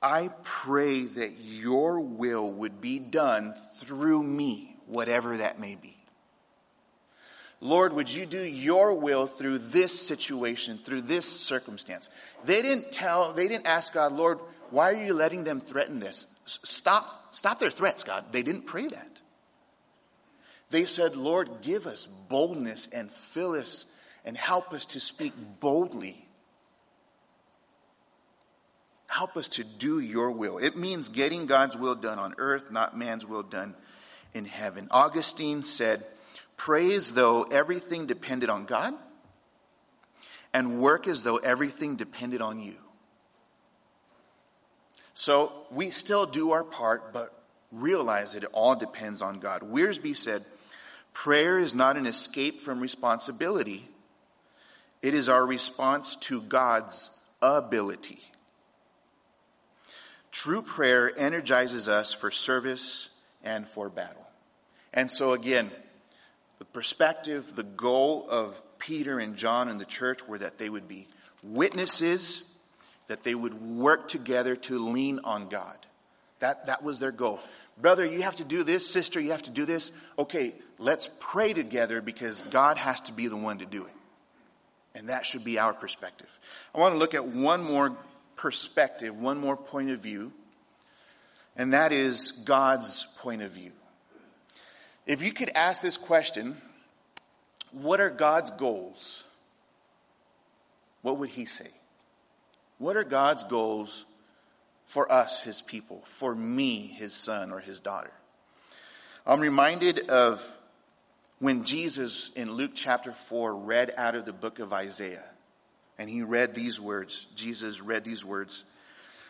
I 0.01 0.29
pray 0.43 1.03
that 1.03 1.33
your 1.39 1.99
will 1.99 2.51
would 2.51 2.81
be 2.81 2.99
done 2.99 3.55
through 3.75 4.23
me, 4.23 4.75
whatever 4.87 5.37
that 5.37 5.59
may 5.59 5.75
be. 5.75 5.97
Lord, 7.61 7.93
would 7.93 8.11
you 8.11 8.25
do 8.25 8.41
your 8.41 8.93
will 8.93 9.25
through 9.25 9.59
this 9.59 9.97
situation, 9.97 10.77
through 10.77 11.03
this 11.03 11.25
circumstance? 11.25 12.09
They 12.43 12.61
didn't 12.61 12.91
tell, 12.91 13.31
they 13.31 13.47
didn't 13.47 13.67
ask 13.67 13.93
God, 13.93 14.11
Lord, 14.11 14.39
why 14.69 14.91
are 14.91 15.01
you 15.01 15.13
letting 15.13 15.45
them 15.45 15.61
threaten 15.61 15.99
this? 15.99 16.27
Stop, 16.45 17.33
stop 17.33 17.59
their 17.59 17.69
threats, 17.69 18.03
God. 18.03 18.25
They 18.31 18.43
didn't 18.43 18.63
pray 18.63 18.87
that. 18.87 19.12
They 20.73 20.85
said, 20.85 21.15
Lord, 21.15 21.61
give 21.61 21.85
us 21.85 22.07
boldness 22.07 22.87
and 22.91 23.11
fill 23.11 23.53
us 23.53 23.85
and 24.25 24.35
help 24.35 24.73
us 24.73 24.87
to 24.87 24.99
speak 24.99 25.33
boldly. 25.59 26.27
Help 29.05 29.37
us 29.37 29.49
to 29.49 29.63
do 29.63 29.99
your 29.99 30.31
will. 30.31 30.57
It 30.57 30.75
means 30.75 31.09
getting 31.09 31.45
God's 31.45 31.77
will 31.77 31.93
done 31.93 32.17
on 32.17 32.33
earth, 32.39 32.71
not 32.71 32.97
man's 32.97 33.23
will 33.23 33.43
done 33.43 33.75
in 34.33 34.45
heaven. 34.45 34.87
Augustine 34.89 35.63
said, 35.63 36.07
Pray 36.57 36.91
as 36.95 37.11
though 37.11 37.43
everything 37.43 38.07
depended 38.07 38.49
on 38.49 38.65
God, 38.65 38.95
and 40.55 40.79
work 40.79 41.07
as 41.07 41.21
though 41.21 41.37
everything 41.37 41.97
depended 41.97 42.41
on 42.41 42.57
you. 42.57 42.77
So 45.13 45.53
we 45.69 45.91
still 45.91 46.25
do 46.25 46.49
our 46.49 46.63
part, 46.63 47.13
but 47.13 47.31
realize 47.71 48.31
that 48.31 48.43
it 48.43 48.49
all 48.53 48.73
depends 48.73 49.21
on 49.21 49.39
God. 49.39 49.61
Wiersbe 49.61 50.17
said, 50.17 50.43
Prayer 51.13 51.59
is 51.59 51.73
not 51.73 51.95
an 51.95 52.05
escape 52.05 52.61
from 52.61 52.79
responsibility. 52.79 53.87
It 55.01 55.13
is 55.13 55.29
our 55.29 55.45
response 55.45 56.15
to 56.17 56.41
God's 56.41 57.09
ability. 57.41 58.19
True 60.31 60.61
prayer 60.61 61.11
energizes 61.15 61.87
us 61.87 62.13
for 62.13 62.31
service 62.31 63.09
and 63.43 63.67
for 63.67 63.89
battle. 63.89 64.25
And 64.93 65.09
so 65.11 65.33
again, 65.33 65.69
the 66.59 66.65
perspective, 66.65 67.55
the 67.55 67.63
goal 67.63 68.25
of 68.29 68.61
Peter 68.79 69.19
and 69.19 69.35
John 69.35 69.69
and 69.69 69.79
the 69.79 69.85
church 69.85 70.27
were 70.27 70.39
that 70.39 70.57
they 70.57 70.69
would 70.69 70.87
be 70.87 71.07
witnesses, 71.43 72.43
that 73.07 73.23
they 73.23 73.35
would 73.35 73.61
work 73.61 74.07
together 74.07 74.55
to 74.55 74.79
lean 74.79 75.19
on 75.23 75.49
God. 75.49 75.77
That, 76.39 76.65
that 76.65 76.83
was 76.83 76.99
their 76.99 77.11
goal. 77.11 77.39
Brother, 77.77 78.05
you 78.05 78.21
have 78.21 78.35
to 78.37 78.43
do 78.43 78.63
this. 78.63 78.89
Sister, 78.89 79.19
you 79.19 79.31
have 79.31 79.43
to 79.43 79.49
do 79.49 79.65
this. 79.65 79.91
Okay, 80.17 80.53
let's 80.77 81.09
pray 81.19 81.53
together 81.53 82.01
because 82.01 82.41
God 82.51 82.77
has 82.77 82.99
to 83.01 83.13
be 83.13 83.27
the 83.27 83.35
one 83.35 83.59
to 83.59 83.65
do 83.65 83.85
it. 83.85 83.93
And 84.95 85.09
that 85.09 85.25
should 85.25 85.43
be 85.43 85.57
our 85.57 85.73
perspective. 85.73 86.37
I 86.73 86.79
want 86.79 86.93
to 86.93 86.99
look 86.99 87.15
at 87.15 87.25
one 87.25 87.63
more 87.63 87.97
perspective, 88.35 89.17
one 89.17 89.39
more 89.39 89.57
point 89.57 89.89
of 89.89 89.99
view, 89.99 90.31
and 91.55 91.73
that 91.73 91.91
is 91.91 92.31
God's 92.31 93.07
point 93.17 93.41
of 93.41 93.51
view. 93.51 93.71
If 95.05 95.21
you 95.21 95.33
could 95.33 95.49
ask 95.55 95.81
this 95.81 95.97
question, 95.97 96.57
what 97.71 97.99
are 97.99 98.09
God's 98.09 98.51
goals? 98.51 99.23
What 101.01 101.17
would 101.17 101.29
he 101.29 101.45
say? 101.45 101.69
What 102.77 102.97
are 102.97 103.03
God's 103.03 103.43
goals 103.43 104.05
for 104.93 105.11
us, 105.11 105.41
his 105.41 105.59
people, 105.59 106.03
for 106.05 106.35
me, 106.35 106.85
his 106.85 107.15
son 107.15 107.51
or 107.51 107.59
his 107.59 107.79
daughter. 107.79 108.11
I'm 109.25 109.39
reminded 109.39 110.07
of 110.11 110.47
when 111.39 111.63
Jesus 111.63 112.29
in 112.35 112.51
Luke 112.51 112.73
chapter 112.75 113.11
4 113.11 113.55
read 113.55 113.91
out 113.97 114.13
of 114.13 114.25
the 114.25 114.33
book 114.33 114.59
of 114.59 114.71
Isaiah. 114.71 115.25
And 115.97 116.11
he 116.11 116.21
read 116.21 116.53
these 116.53 116.79
words. 116.79 117.25
Jesus 117.33 117.81
read 117.81 118.03
these 118.03 118.23
words. 118.23 118.65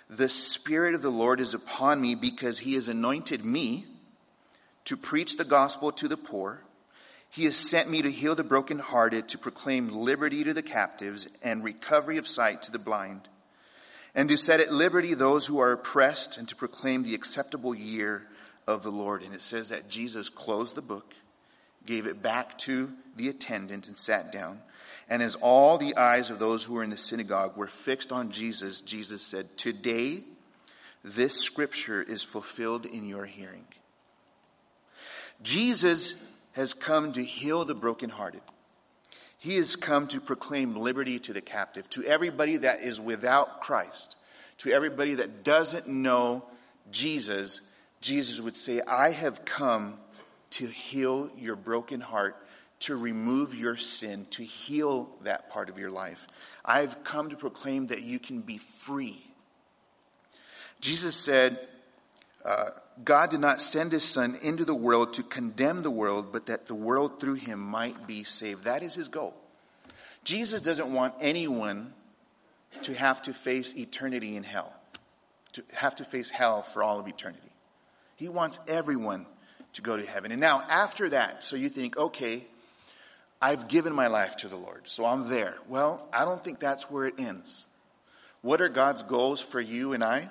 The 0.10 0.28
Spirit 0.28 0.96
of 0.96 1.02
the 1.02 1.10
Lord 1.10 1.40
is 1.40 1.54
upon 1.54 2.02
me 2.02 2.16
because 2.16 2.60
he 2.60 2.74
has 2.74 2.90
anointed 2.90 3.46
me 3.46 3.86
to 4.84 4.98
preach 4.98 5.38
the 5.38 5.46
gospel 5.46 5.94
to 5.94 6.10
the 6.10 6.18
poor. 6.18 6.62
He 7.30 7.46
has 7.46 7.56
sent 7.56 7.90
me 7.90 8.02
to 8.02 8.12
heal 8.12 8.36
the 8.36 8.44
brokenhearted, 8.44 9.30
to 9.30 9.38
proclaim 9.38 9.94
liberty 9.94 10.44
to 10.44 10.54
the 10.54 10.62
captives 10.62 11.30
and 11.42 11.64
recovery 11.64 12.18
of 12.18 12.28
sight 12.28 12.64
to 12.64 12.72
the 12.74 12.80
blind 12.80 13.30
and 14.16 14.30
to 14.30 14.38
set 14.38 14.60
at 14.60 14.72
liberty 14.72 15.14
those 15.14 15.46
who 15.46 15.60
are 15.60 15.72
oppressed 15.72 16.38
and 16.38 16.48
to 16.48 16.56
proclaim 16.56 17.04
the 17.04 17.16
acceptable 17.16 17.74
year 17.74 18.28
of 18.68 18.84
the 18.84 18.92
Lord. 18.92 19.24
And 19.24 19.34
it 19.34 19.42
says 19.42 19.70
that 19.70 19.90
Jesus 19.90 20.30
closed 20.30 20.76
the 20.76 20.82
book, 20.82 21.14
gave 21.86 22.06
it 22.06 22.22
back 22.22 22.58
to 22.60 22.92
the 23.16 23.30
attendant 23.30 23.88
and 23.88 23.98
sat 23.98 24.32
down. 24.32 24.62
And 25.10 25.22
as 25.22 25.36
all 25.36 25.78
the 25.78 25.98
eyes 25.98 26.30
of 26.30 26.40
those 26.40 26.64
who 26.64 26.76
were 26.76 26.84
in 26.84 26.90
the 26.90 26.98
synagogue 26.98 27.58
were 27.58 27.68
fixed 27.68 28.12
on 28.12 28.32
Jesus, 28.32 28.82
Jesus 28.82 29.22
said, 29.22 29.58
Today 29.58 30.24
this 31.04 31.40
scripture 31.40 32.02
is 32.02 32.24
fulfilled 32.24 32.86
in 32.86 33.06
your 33.06 33.26
hearing. 33.26 33.66
Jesus 35.42 36.14
has 36.54 36.74
come 36.74 37.12
to 37.12 37.24
heal 37.24 37.66
the 37.66 37.76
brokenhearted. 37.76 38.42
He 39.44 39.58
has 39.58 39.76
come 39.76 40.08
to 40.08 40.22
proclaim 40.22 40.74
liberty 40.74 41.20
to 41.20 41.34
the 41.34 41.42
captive, 41.42 41.90
to 41.90 42.06
everybody 42.06 42.56
that 42.56 42.80
is 42.80 43.02
without 43.02 43.60
Christ, 43.60 44.16
to 44.60 44.72
everybody 44.72 45.16
that 45.16 45.44
doesn't 45.44 45.86
know 45.86 46.46
Jesus. 46.92 47.60
Jesus 48.00 48.40
would 48.40 48.56
say, 48.56 48.80
I 48.80 49.10
have 49.10 49.44
come 49.44 49.96
to 50.52 50.66
heal 50.66 51.30
your 51.38 51.58
broken 51.58 52.00
heart, 52.00 52.38
to 52.80 52.96
remove 52.96 53.54
your 53.54 53.76
sin, 53.76 54.28
to 54.30 54.44
heal 54.44 55.10
that 55.24 55.50
part 55.50 55.68
of 55.68 55.78
your 55.78 55.92
life. 55.92 56.26
I've 56.64 57.04
come 57.04 57.30
to 57.30 57.36
proclaim 57.36 57.88
that 57.88 58.02
you 58.02 58.20
can 58.20 58.40
be 58.40 58.60
free. 58.60 59.26
Jesus 60.80 61.18
said, 61.18 61.60
uh, 62.46 62.70
God 63.04 63.32
did 63.32 63.40
not 63.40 63.62
send 63.62 63.92
his 63.92 64.04
son 64.04 64.38
into 64.42 64.66
the 64.66 64.76
world 64.76 65.14
to 65.14 65.24
condemn 65.24 65.82
the 65.82 65.92
world, 65.92 66.32
but 66.32 66.46
that 66.48 66.68
the 66.68 66.76
world 66.76 67.20
through 67.20 67.36
him 67.36 67.60
might 67.60 68.06
be 68.06 68.24
saved. 68.24 68.66
That 68.66 68.84
is 68.84 68.94
his 68.94 69.08
goal. 69.08 69.34
Jesus 70.24 70.62
doesn't 70.62 70.94
want 70.94 71.16
anyone 71.20 71.94
to 72.84 72.94
have 72.94 73.22
to 73.24 73.34
face 73.34 73.76
eternity 73.76 74.36
in 74.36 74.44
hell, 74.44 74.72
to 75.54 75.64
have 75.74 75.96
to 75.96 76.04
face 76.04 76.30
hell 76.30 76.62
for 76.62 76.84
all 76.84 77.00
of 77.00 77.08
eternity. 77.08 77.52
He 78.16 78.30
wants 78.30 78.60
everyone 78.68 79.26
to 79.74 79.82
go 79.82 79.98
to 79.98 80.06
heaven. 80.06 80.32
And 80.32 80.40
now, 80.40 80.64
after 80.70 81.10
that, 81.10 81.44
so 81.44 81.56
you 81.56 81.70
think, 81.70 81.98
okay, 81.98 82.46
I've 83.42 83.68
given 83.68 83.94
my 83.94 84.08
life 84.08 84.38
to 84.38 84.48
the 84.48 84.56
Lord, 84.56 84.82
so 84.86 85.06
I'm 85.06 85.30
there. 85.30 85.56
Well, 85.68 86.08
I 86.14 86.26
don't 86.26 86.44
think 86.44 86.60
that's 86.60 86.90
where 86.90 87.08
it 87.08 87.16
ends. 87.18 87.66
What 88.42 88.62
are 88.62 88.70
God's 88.70 89.04
goals 89.04 89.42
for 89.42 89.60
you 89.60 89.94
and 89.94 90.04
I? 90.04 90.30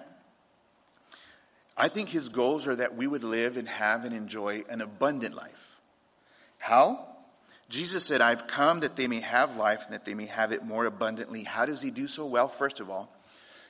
I 1.77 1.89
think 1.89 2.09
his 2.09 2.29
goals 2.29 2.67
are 2.67 2.77
that 2.77 2.97
we 2.97 3.07
would 3.07 3.25
live 3.25 3.57
and 3.57 3.69
have 3.69 4.05
and 4.05 4.15
enjoy 4.15 4.65
an 4.69 4.81
abundant 4.81 5.35
life. 5.35 5.77
How? 6.59 7.09
Jesus 7.71 8.05
said, 8.05 8.21
I've 8.21 8.47
come 8.47 8.81
that 8.81 8.97
they 8.97 9.09
may 9.09 9.21
have 9.21 9.57
life 9.57 9.85
and 9.85 9.95
that 9.95 10.05
they 10.05 10.15
may 10.15 10.27
have 10.27 10.53
it 10.53 10.65
more 10.65 10.85
abundantly. 10.85 11.45
How 11.45 11.65
does 11.65 11.81
he 11.81 11.91
do 11.91 12.07
so? 12.07 12.27
Well, 12.27 12.49
first 12.49 12.81
of 12.81 12.91
all, 12.91 13.11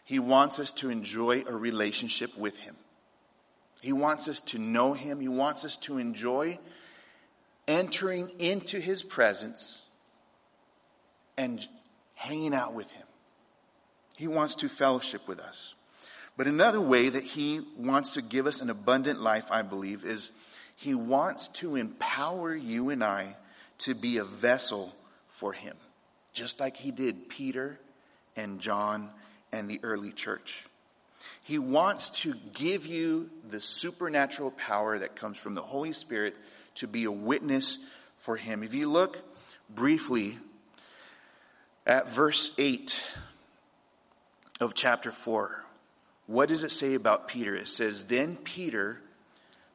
he 0.04 0.18
wants 0.18 0.58
us 0.58 0.72
to 0.72 0.90
enjoy 0.90 1.44
a 1.46 1.56
relationship 1.56 2.36
with 2.36 2.58
him. 2.58 2.74
He 3.80 3.92
wants 3.92 4.28
us 4.28 4.40
to 4.42 4.58
know 4.58 4.92
him. 4.92 5.20
He 5.20 5.28
wants 5.28 5.64
us 5.64 5.76
to 5.78 5.98
enjoy 5.98 6.58
entering 7.68 8.30
into 8.38 8.80
his 8.80 9.02
presence 9.02 9.82
and 11.36 11.66
hanging 12.14 12.54
out 12.54 12.74
with 12.74 12.90
him. 12.90 13.06
He 14.16 14.28
wants 14.28 14.56
to 14.56 14.68
fellowship 14.68 15.26
with 15.26 15.40
us. 15.40 15.74
But 16.36 16.46
another 16.46 16.80
way 16.80 17.08
that 17.08 17.24
he 17.24 17.60
wants 17.76 18.14
to 18.14 18.22
give 18.22 18.46
us 18.46 18.60
an 18.60 18.70
abundant 18.70 19.20
life, 19.20 19.46
I 19.50 19.62
believe, 19.62 20.04
is 20.04 20.30
he 20.76 20.94
wants 20.94 21.48
to 21.48 21.76
empower 21.76 22.54
you 22.54 22.90
and 22.90 23.04
I 23.04 23.36
to 23.78 23.94
be 23.94 24.18
a 24.18 24.24
vessel 24.24 24.94
for 25.28 25.52
him, 25.52 25.76
just 26.32 26.58
like 26.58 26.76
he 26.76 26.90
did 26.90 27.28
Peter 27.28 27.78
and 28.36 28.60
John 28.60 29.10
and 29.52 29.68
the 29.68 29.80
early 29.82 30.12
church. 30.12 30.66
He 31.42 31.58
wants 31.58 32.10
to 32.22 32.34
give 32.54 32.86
you 32.86 33.30
the 33.48 33.60
supernatural 33.60 34.52
power 34.52 34.98
that 34.98 35.16
comes 35.16 35.36
from 35.36 35.54
the 35.54 35.62
Holy 35.62 35.92
Spirit 35.92 36.36
to 36.76 36.86
be 36.86 37.04
a 37.04 37.12
witness 37.12 37.78
for 38.16 38.36
him. 38.36 38.62
If 38.62 38.74
you 38.74 38.90
look 38.90 39.18
briefly 39.68 40.38
at 41.86 42.08
verse 42.08 42.52
8 42.58 43.00
of 44.60 44.74
chapter 44.74 45.10
4, 45.10 45.61
what 46.32 46.48
does 46.48 46.62
it 46.62 46.72
say 46.72 46.94
about 46.94 47.28
Peter? 47.28 47.54
It 47.54 47.68
says, 47.68 48.04
Then 48.04 48.36
Peter, 48.36 49.02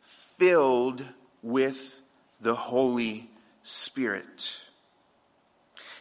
filled 0.02 1.06
with 1.44 2.02
the 2.42 2.56
Holy 2.56 3.30
Spirit. 3.62 4.60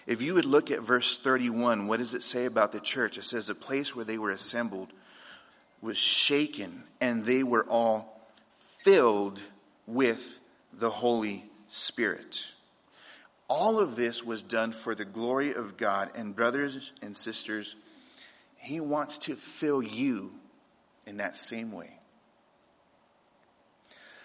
If 0.06 0.22
you 0.22 0.32
would 0.32 0.46
look 0.46 0.70
at 0.70 0.80
verse 0.80 1.18
31, 1.18 1.88
what 1.88 1.98
does 1.98 2.14
it 2.14 2.22
say 2.22 2.46
about 2.46 2.72
the 2.72 2.80
church? 2.80 3.18
It 3.18 3.24
says, 3.24 3.48
The 3.48 3.54
place 3.54 3.94
where 3.94 4.06
they 4.06 4.16
were 4.16 4.30
assembled 4.30 4.88
was 5.82 5.98
shaken, 5.98 6.84
and 7.02 7.26
they 7.26 7.42
were 7.42 7.66
all 7.68 8.18
filled 8.78 9.42
with 9.86 10.40
the 10.72 10.90
Holy 10.90 11.44
Spirit. 11.68 12.46
All 13.46 13.78
of 13.78 13.94
this 13.94 14.24
was 14.24 14.42
done 14.42 14.72
for 14.72 14.94
the 14.94 15.04
glory 15.04 15.52
of 15.52 15.76
God. 15.76 16.12
And, 16.14 16.34
brothers 16.34 16.92
and 17.02 17.14
sisters, 17.14 17.76
he 18.56 18.80
wants 18.80 19.18
to 19.18 19.36
fill 19.36 19.82
you 19.82 20.32
in 21.06 21.18
that 21.18 21.36
same 21.36 21.72
way. 21.72 21.98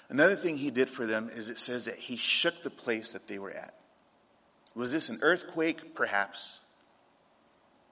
Another 0.10 0.36
thing 0.36 0.58
he 0.58 0.72
did 0.72 0.90
for 0.90 1.06
them 1.06 1.30
is 1.34 1.50
it 1.50 1.58
says 1.58 1.86
that 1.86 1.96
he 1.96 2.18
shook 2.18 2.64
the 2.64 2.70
place 2.70 3.14
that 3.14 3.28
they 3.28 3.40
were 3.40 3.52
at. 3.52 3.74
Was 4.76 4.92
this 4.92 5.10
an 5.10 5.20
earthquake? 5.22 5.96
Perhaps. 5.96 6.60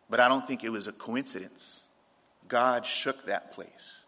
But 0.10 0.20
I 0.20 0.28
don't 0.28 0.46
think 0.46 0.64
it 0.64 0.70
was 0.70 0.88
a 0.88 0.92
coincidence. 0.92 1.84
God 2.48 2.86
shook 2.86 3.26
that 3.28 3.54
place. 3.54 4.02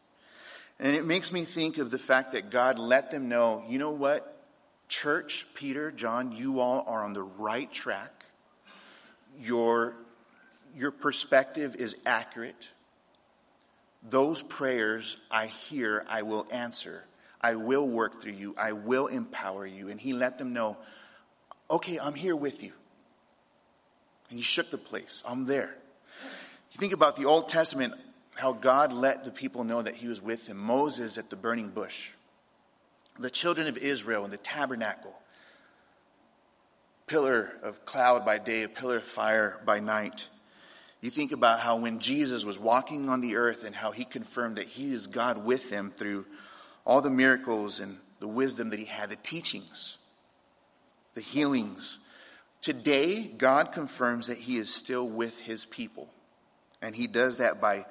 And 0.79 0.95
it 0.95 1.05
makes 1.05 1.31
me 1.31 1.45
think 1.45 1.77
of 1.77 1.91
the 1.91 1.99
fact 1.99 2.31
that 2.31 2.49
God 2.49 2.79
let 2.79 3.11
them 3.11 3.29
know, 3.29 3.63
you 3.69 3.77
know 3.77 3.91
what? 3.91 4.27
Church, 4.89 5.45
Peter, 5.53 5.91
John, 5.91 6.31
you 6.31 6.59
all 6.59 6.83
are 6.87 7.03
on 7.03 7.13
the 7.13 7.23
right 7.23 7.71
track. 7.71 8.25
Your 9.39 9.95
your 10.75 10.91
perspective 10.91 11.75
is 11.75 11.95
accurate. 12.05 12.69
Those 14.03 14.41
prayers 14.41 15.17
I 15.29 15.47
hear, 15.47 16.05
I 16.09 16.23
will 16.23 16.47
answer. 16.51 17.03
I 17.39 17.55
will 17.55 17.87
work 17.87 18.21
through 18.21 18.33
you. 18.33 18.55
I 18.57 18.73
will 18.73 19.07
empower 19.07 19.65
you. 19.65 19.89
And 19.89 19.99
he 19.99 20.13
let 20.13 20.37
them 20.37 20.53
know, 20.53 20.77
okay, 21.69 21.99
I'm 21.99 22.15
here 22.15 22.35
with 22.35 22.63
you. 22.63 22.71
And 24.29 24.39
he 24.39 24.43
shook 24.43 24.71
the 24.71 24.77
place. 24.77 25.23
I'm 25.25 25.45
there. 25.45 25.75
You 26.71 26.79
think 26.79 26.93
about 26.93 27.15
the 27.15 27.25
Old 27.25 27.49
Testament, 27.49 27.93
how 28.35 28.53
God 28.53 28.93
let 28.93 29.25
the 29.25 29.31
people 29.31 29.63
know 29.63 29.81
that 29.81 29.95
he 29.95 30.07
was 30.07 30.21
with 30.21 30.47
them. 30.47 30.57
Moses 30.57 31.17
at 31.17 31.29
the 31.29 31.35
burning 31.35 31.69
bush. 31.69 32.09
The 33.19 33.29
children 33.29 33.67
of 33.67 33.77
Israel 33.77 34.23
in 34.23 34.31
the 34.31 34.37
tabernacle. 34.37 35.13
Pillar 37.07 37.51
of 37.61 37.85
cloud 37.85 38.25
by 38.25 38.37
day, 38.37 38.63
a 38.63 38.69
pillar 38.69 38.97
of 38.97 39.03
fire 39.03 39.59
by 39.65 39.79
night. 39.79 40.29
You 41.01 41.09
think 41.09 41.31
about 41.31 41.59
how 41.59 41.77
when 41.77 41.99
Jesus 41.99 42.45
was 42.45 42.59
walking 42.59 43.09
on 43.09 43.21
the 43.21 43.35
earth 43.35 43.63
and 43.63 43.75
how 43.75 43.91
he 43.91 44.05
confirmed 44.05 44.57
that 44.57 44.67
he 44.67 44.93
is 44.93 45.07
God 45.07 45.43
with 45.43 45.69
them 45.71 45.91
through 45.95 46.25
all 46.85 47.01
the 47.01 47.09
miracles 47.09 47.79
and 47.79 47.97
the 48.19 48.27
wisdom 48.27 48.69
that 48.69 48.79
he 48.79 48.85
had, 48.85 49.09
the 49.09 49.15
teachings, 49.15 49.97
the 51.15 51.21
healings. 51.21 51.97
Today, 52.61 53.23
God 53.23 53.71
confirms 53.71 54.27
that 54.27 54.37
he 54.37 54.57
is 54.57 54.73
still 54.73 55.07
with 55.07 55.37
his 55.39 55.65
people. 55.65 56.07
And 56.83 56.95
he 56.95 57.07
does 57.07 57.37
that 57.37 57.59
by 57.59 57.85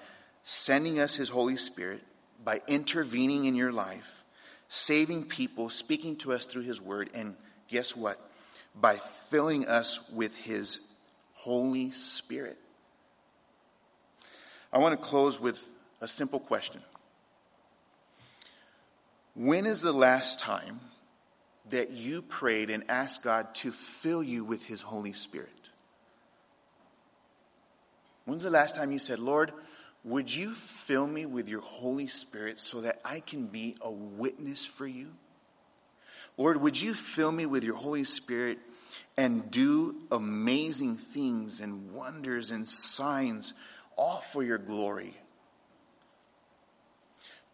sending 0.44 1.01
us 1.01 1.14
his 1.14 1.29
Holy 1.29 1.57
Spirit, 1.57 2.03
by 2.44 2.62
intervening 2.68 3.44
in 3.44 3.57
your 3.57 3.73
life, 3.73 4.25
saving 4.68 5.25
people, 5.25 5.68
speaking 5.68 6.16
to 6.18 6.33
us 6.33 6.46
through 6.46 6.62
his 6.62 6.81
word, 6.81 7.11
and 7.12 7.35
guess 7.66 7.96
what? 7.96 8.20
By 8.81 8.96
filling 9.31 9.66
us 9.66 10.01
with 10.12 10.37
his 10.37 10.79
Holy 11.35 11.90
Spirit. 11.90 12.59
I 14.72 14.78
want 14.78 15.00
to 15.00 15.09
close 15.09 15.40
with 15.40 15.62
a 16.00 16.09
simple 16.09 16.38
question. 16.38 16.80
When 19.35 19.66
is 19.66 19.80
the 19.80 19.92
last 19.92 20.38
time 20.38 20.80
that 21.70 21.90
you 21.90 22.22
prayed 22.22 22.70
and 22.70 22.85
asked 22.88 23.22
God 23.22 23.54
to 23.56 23.72
fill 23.72 24.22
you 24.22 24.44
with 24.44 24.62
His 24.64 24.83
Holy 24.83 25.12
Spirit? 25.12 25.70
When's 28.24 28.42
the 28.42 28.50
last 28.50 28.76
time 28.76 28.92
you 28.92 28.98
said, 28.98 29.18
Lord, 29.18 29.52
would 30.04 30.33
you 30.33 30.52
fill 30.52 31.06
me 31.06 31.26
with 31.26 31.48
your 31.48 31.61
Holy 31.61 32.06
Spirit 32.06 32.61
so 32.61 32.83
that 32.83 33.00
I 33.04 33.20
can 33.20 33.46
be 33.46 33.76
a 33.80 33.90
witness 33.90 34.64
for 34.64 34.87
you? 34.87 35.09
Lord, 36.37 36.61
would 36.61 36.80
you 36.80 36.94
fill 36.94 37.33
me 37.33 37.44
with 37.44 37.64
your 37.64 37.74
Holy 37.74 38.04
Spirit 38.04 38.59
and 39.16 39.50
do 39.50 39.96
amazing 40.11 40.96
things 40.96 41.61
and 41.61 41.92
wonders 41.92 42.50
and 42.50 42.68
signs 42.68 43.52
all 43.96 44.18
for 44.33 44.42
your 44.42 44.59
glory. 44.59 45.14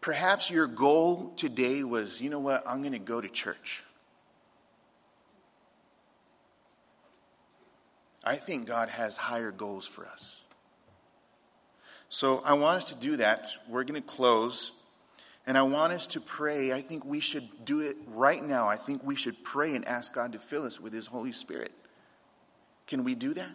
Perhaps 0.01 0.49
your 0.49 0.67
goal 0.67 1.33
today 1.35 1.83
was, 1.83 2.21
you 2.21 2.29
know 2.29 2.39
what, 2.39 2.63
I'm 2.67 2.81
going 2.81 2.93
to 2.93 2.99
go 2.99 3.19
to 3.19 3.27
church. 3.27 3.83
I 8.23 8.35
think 8.35 8.67
God 8.67 8.89
has 8.89 9.17
higher 9.17 9.51
goals 9.51 9.87
for 9.87 10.05
us. 10.05 10.41
So 12.09 12.41
I 12.45 12.53
want 12.53 12.77
us 12.77 12.89
to 12.89 12.95
do 12.95 13.17
that. 13.17 13.49
We're 13.67 13.83
going 13.83 14.01
to 14.01 14.07
close. 14.07 14.71
And 15.45 15.57
I 15.57 15.61
want 15.61 15.93
us 15.93 16.07
to 16.07 16.21
pray. 16.21 16.73
I 16.73 16.81
think 16.81 17.05
we 17.05 17.21
should 17.21 17.47
do 17.63 17.79
it 17.79 17.95
right 18.07 18.43
now. 18.43 18.67
I 18.67 18.75
think 18.75 19.03
we 19.03 19.15
should 19.15 19.43
pray 19.43 19.75
and 19.75 19.87
ask 19.87 20.13
God 20.13 20.33
to 20.33 20.39
fill 20.39 20.65
us 20.65 20.79
with 20.79 20.91
His 20.91 21.07
Holy 21.07 21.31
Spirit. 21.31 21.71
Can 22.85 23.05
we 23.05 23.15
do 23.15 23.33
that? 23.33 23.49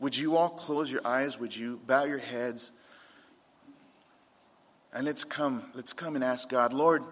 Would 0.00 0.16
you 0.16 0.36
all 0.36 0.50
close 0.50 0.90
your 0.90 1.06
eyes? 1.06 1.38
Would 1.38 1.56
you 1.56 1.80
bow 1.86 2.04
your 2.04 2.18
heads? 2.18 2.70
And 4.92 5.04
let's 5.04 5.24
come, 5.24 5.64
let's 5.74 5.92
come 5.92 6.14
and 6.14 6.24
ask 6.24 6.48
God, 6.48 6.72
Lord, 6.72 7.04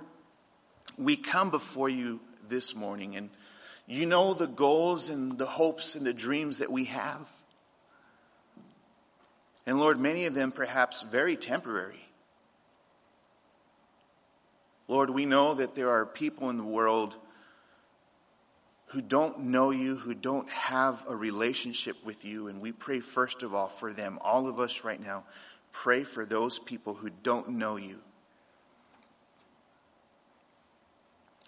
we 0.97 1.17
come 1.17 1.51
before 1.51 1.89
you 1.89 2.21
this 2.49 2.75
morning 2.75 3.17
and 3.17 3.31
you 3.87 4.07
know 4.07 4.35
the 4.35 4.47
goals 4.47 5.09
and 5.09 5.39
the 5.39 5.47
hopes 5.47 5.95
and 5.95 6.07
the 6.07 6.15
dreams 6.15 6.59
that 6.59 6.71
we 6.71 6.85
have. 6.87 7.29
And 9.67 9.79
Lord, 9.79 9.99
many 9.99 10.27
of 10.27 10.35
them 10.35 10.53
perhaps 10.53 11.03
very 11.03 11.37
temporary. 11.37 12.07
Lord, 14.89 15.11
we 15.11 15.27
know 15.27 15.55
that 15.55 15.75
there 15.75 15.91
are 15.91 16.07
people 16.07 16.51
in 16.51 16.57
the 16.57 16.65
world 16.65 17.17
who 18.97 19.03
don't 19.03 19.39
know 19.41 19.73
you, 19.73 19.95
who 19.95 20.15
don't 20.15 20.49
have 20.49 21.05
a 21.07 21.15
relationship 21.15 22.03
with 22.03 22.25
you. 22.25 22.49
And 22.49 22.63
we 22.63 22.73
pray, 22.73 23.01
first 23.01 23.43
of 23.43 23.53
all, 23.53 23.69
for 23.69 23.93
them. 23.93 24.19
All 24.23 24.49
of 24.49 24.59
us 24.59 24.85
right 24.85 24.99
now, 24.99 25.25
pray 25.71 26.03
for 26.03 26.25
those 26.25 26.59
people 26.59 26.95
who 26.95 27.11
don't 27.23 27.51
know 27.51 27.77
you. 27.77 27.99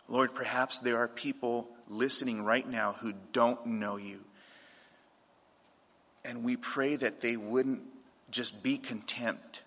Lord, 0.08 0.34
perhaps 0.34 0.80
there 0.80 0.98
are 0.98 1.08
people 1.08 1.70
listening 1.88 2.42
right 2.44 2.68
now 2.68 2.96
who 3.00 3.14
don't 3.32 3.64
know 3.64 3.96
you. 3.96 4.20
And 6.26 6.44
we 6.44 6.58
pray 6.58 6.96
that 6.96 7.22
they 7.22 7.38
wouldn't 7.38 7.80
just 8.30 8.62
be 8.62 8.76
content 8.76 9.62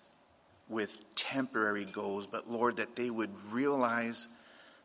with 0.68 1.16
temporary 1.16 1.86
goals, 1.86 2.28
but 2.28 2.48
Lord, 2.48 2.76
that 2.76 2.94
they 2.94 3.10
would 3.10 3.32
realize 3.50 4.28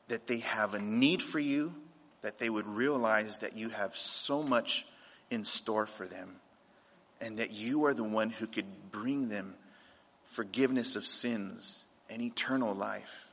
that 0.08 0.26
they 0.26 0.40
have 0.40 0.74
a 0.74 0.82
need 0.82 1.22
for 1.22 1.40
you 1.40 1.76
that 2.22 2.40
they 2.40 2.50
would 2.50 2.68
realize 2.68 3.40
that 3.40 3.56
you 3.56 3.70
have 3.70 3.96
so 3.96 4.44
much 4.44 4.86
in 5.30 5.44
store 5.44 5.86
for 5.86 6.08
them 6.08 6.36
and 7.22 7.38
that 7.38 7.52
you 7.52 7.86
are 7.86 7.94
the 7.94 8.04
one 8.04 8.30
who 8.30 8.48
could 8.48 8.92
bring 8.92 9.30
them 9.30 9.56
forgiveness 10.32 10.96
of 10.96 11.06
sins 11.06 11.86
and 12.10 12.22
eternal 12.22 12.74
life. 12.74 13.28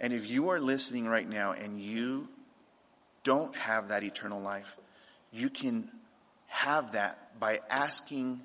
And 0.00 0.12
if 0.12 0.28
you 0.28 0.50
are 0.50 0.60
listening 0.60 1.06
right 1.06 1.28
now 1.28 1.52
and 1.52 1.80
you 1.80 2.28
don't 3.24 3.54
have 3.56 3.88
that 3.88 4.04
eternal 4.04 4.40
life, 4.40 4.76
you 5.32 5.50
can 5.50 5.90
have 6.46 6.92
that 6.92 7.38
by 7.38 7.60
asking 7.68 8.40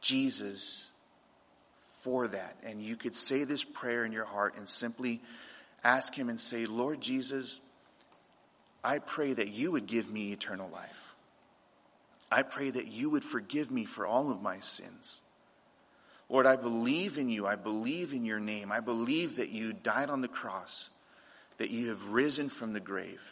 Jesus 0.00 0.88
for 2.00 2.28
that. 2.28 2.56
And 2.64 2.82
you 2.82 2.96
could 2.96 3.16
say 3.16 3.44
this 3.44 3.64
prayer 3.64 4.04
in 4.04 4.12
your 4.12 4.24
heart 4.24 4.54
and 4.56 4.68
simply 4.68 5.20
ask 5.86 6.14
Him 6.14 6.28
and 6.28 6.40
say, 6.40 6.66
Lord 6.66 7.00
Jesus, 7.00 7.60
I 8.82 8.98
pray 8.98 9.32
that 9.32 9.48
you 9.48 9.70
would 9.72 9.86
give 9.86 10.10
me 10.10 10.32
eternal 10.32 10.68
life. 10.68 11.14
I 12.30 12.42
pray 12.42 12.70
that 12.70 12.88
you 12.88 13.08
would 13.10 13.24
forgive 13.24 13.70
me 13.70 13.84
for 13.84 14.04
all 14.04 14.30
of 14.30 14.42
my 14.42 14.58
sins. 14.60 15.22
Lord, 16.28 16.44
I 16.44 16.56
believe 16.56 17.18
in 17.18 17.28
you. 17.28 17.46
I 17.46 17.54
believe 17.54 18.12
in 18.12 18.24
your 18.24 18.40
name. 18.40 18.72
I 18.72 18.80
believe 18.80 19.36
that 19.36 19.50
you 19.50 19.72
died 19.72 20.10
on 20.10 20.22
the 20.22 20.28
cross, 20.28 20.90
that 21.58 21.70
you 21.70 21.90
have 21.90 22.08
risen 22.08 22.48
from 22.48 22.72
the 22.72 22.80
grave. 22.80 23.22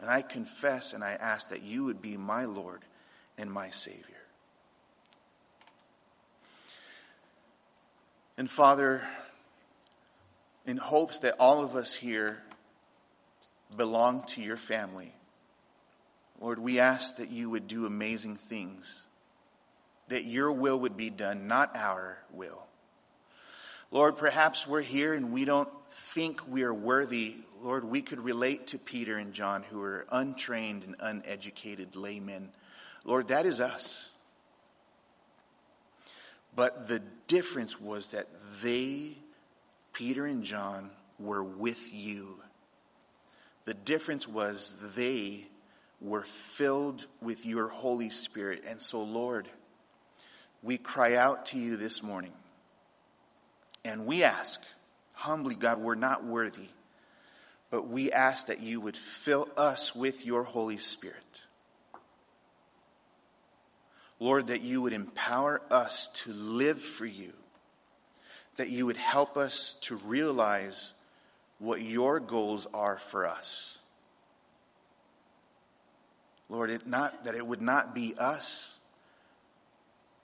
And 0.00 0.10
I 0.10 0.22
confess 0.22 0.92
and 0.92 1.04
I 1.04 1.12
ask 1.12 1.50
that 1.50 1.62
you 1.62 1.84
would 1.84 2.02
be 2.02 2.16
my 2.16 2.46
Lord 2.46 2.82
and 3.38 3.50
my 3.50 3.70
Savior. 3.70 4.02
And 8.36 8.50
Father, 8.50 9.02
in 10.66 10.76
hopes 10.76 11.20
that 11.20 11.36
all 11.38 11.64
of 11.64 11.76
us 11.76 11.94
here 11.94 12.38
belong 13.76 14.24
to 14.24 14.42
your 14.42 14.56
family. 14.56 15.12
Lord, 16.40 16.58
we 16.58 16.80
ask 16.80 17.16
that 17.16 17.30
you 17.30 17.48
would 17.48 17.66
do 17.66 17.86
amazing 17.86 18.36
things, 18.36 19.06
that 20.08 20.24
your 20.24 20.52
will 20.52 20.78
would 20.80 20.96
be 20.96 21.08
done, 21.08 21.46
not 21.46 21.74
our 21.74 22.18
will. 22.32 22.62
Lord, 23.90 24.16
perhaps 24.16 24.66
we're 24.66 24.82
here 24.82 25.14
and 25.14 25.32
we 25.32 25.44
don't 25.44 25.68
think 25.90 26.42
we 26.48 26.64
are 26.64 26.74
worthy. 26.74 27.36
Lord, 27.62 27.84
we 27.84 28.02
could 28.02 28.20
relate 28.20 28.68
to 28.68 28.78
Peter 28.78 29.16
and 29.16 29.32
John, 29.32 29.62
who 29.62 29.80
are 29.82 30.06
untrained 30.10 30.84
and 30.84 30.96
uneducated 30.98 31.96
laymen. 31.96 32.50
Lord, 33.04 33.28
that 33.28 33.46
is 33.46 33.60
us. 33.60 34.10
But 36.54 36.88
the 36.88 37.00
difference 37.28 37.80
was 37.80 38.10
that 38.10 38.26
they 38.62 39.16
Peter 39.96 40.26
and 40.26 40.44
John 40.44 40.90
were 41.18 41.42
with 41.42 41.90
you. 41.94 42.36
The 43.64 43.72
difference 43.72 44.28
was 44.28 44.76
they 44.94 45.46
were 46.02 46.20
filled 46.20 47.06
with 47.22 47.46
your 47.46 47.68
Holy 47.68 48.10
Spirit. 48.10 48.64
And 48.66 48.82
so, 48.82 49.02
Lord, 49.02 49.48
we 50.62 50.76
cry 50.76 51.14
out 51.14 51.46
to 51.46 51.58
you 51.58 51.78
this 51.78 52.02
morning 52.02 52.34
and 53.86 54.04
we 54.04 54.22
ask, 54.22 54.60
humbly, 55.14 55.54
God, 55.54 55.78
we're 55.78 55.94
not 55.94 56.22
worthy, 56.22 56.68
but 57.70 57.88
we 57.88 58.12
ask 58.12 58.48
that 58.48 58.60
you 58.60 58.82
would 58.82 58.98
fill 58.98 59.48
us 59.56 59.96
with 59.96 60.26
your 60.26 60.42
Holy 60.42 60.76
Spirit. 60.76 61.16
Lord, 64.20 64.48
that 64.48 64.60
you 64.60 64.82
would 64.82 64.92
empower 64.92 65.62
us 65.70 66.08
to 66.08 66.34
live 66.34 66.82
for 66.82 67.06
you 67.06 67.32
that 68.56 68.70
you 68.70 68.86
would 68.86 68.96
help 68.96 69.36
us 69.36 69.76
to 69.82 69.96
realize 69.96 70.92
what 71.58 71.80
your 71.80 72.20
goals 72.20 72.66
are 72.74 72.98
for 72.98 73.26
us. 73.26 73.78
Lord, 76.48 76.70
it 76.70 76.86
not, 76.86 77.24
that 77.24 77.34
it 77.34 77.46
would 77.46 77.62
not 77.62 77.94
be 77.94 78.14
us, 78.16 78.76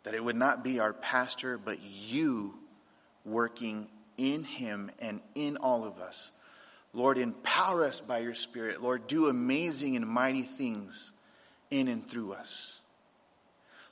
that 0.05 0.15
it 0.15 0.23
would 0.23 0.37
not 0.37 0.63
be 0.63 0.79
our 0.79 0.93
pastor, 0.93 1.59
but 1.59 1.79
you 1.83 2.55
working 3.25 3.89
in 4.17 4.45
him 4.45 4.91
and 4.99 5.21
in 5.35 5.57
all 5.57 5.85
of 5.85 5.99
us. 5.99 6.33
Lord, 6.93 7.19
empower 7.19 7.85
us 7.85 8.01
by 8.01 8.19
your 8.19 8.35
Spirit. 8.35 8.83
Lord, 8.83 9.07
do 9.07 9.29
amazing 9.29 9.97
and 9.97 10.07
mighty 10.07 10.43
things 10.43 11.13
in 11.71 11.89
and 11.89 12.07
through 12.07 12.35
us. 12.35 12.81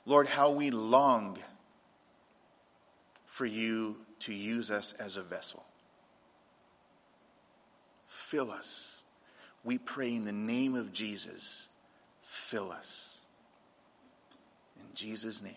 Lord, 0.05 0.27
how 0.27 0.51
we 0.51 0.69
long 0.69 1.37
for 3.25 3.45
you 3.45 3.97
to 4.21 4.33
use 4.33 4.71
us 4.71 4.93
as 4.93 5.17
a 5.17 5.21
vessel. 5.21 5.63
Fill 8.07 8.51
us. 8.51 9.03
We 9.63 9.77
pray 9.77 10.15
in 10.15 10.25
the 10.25 10.31
name 10.31 10.75
of 10.75 10.91
Jesus. 10.91 11.67
Fill 12.23 12.71
us. 12.71 13.17
In 14.77 14.85
Jesus' 14.93 15.41
name. 15.41 15.53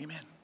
Amen. 0.00 0.37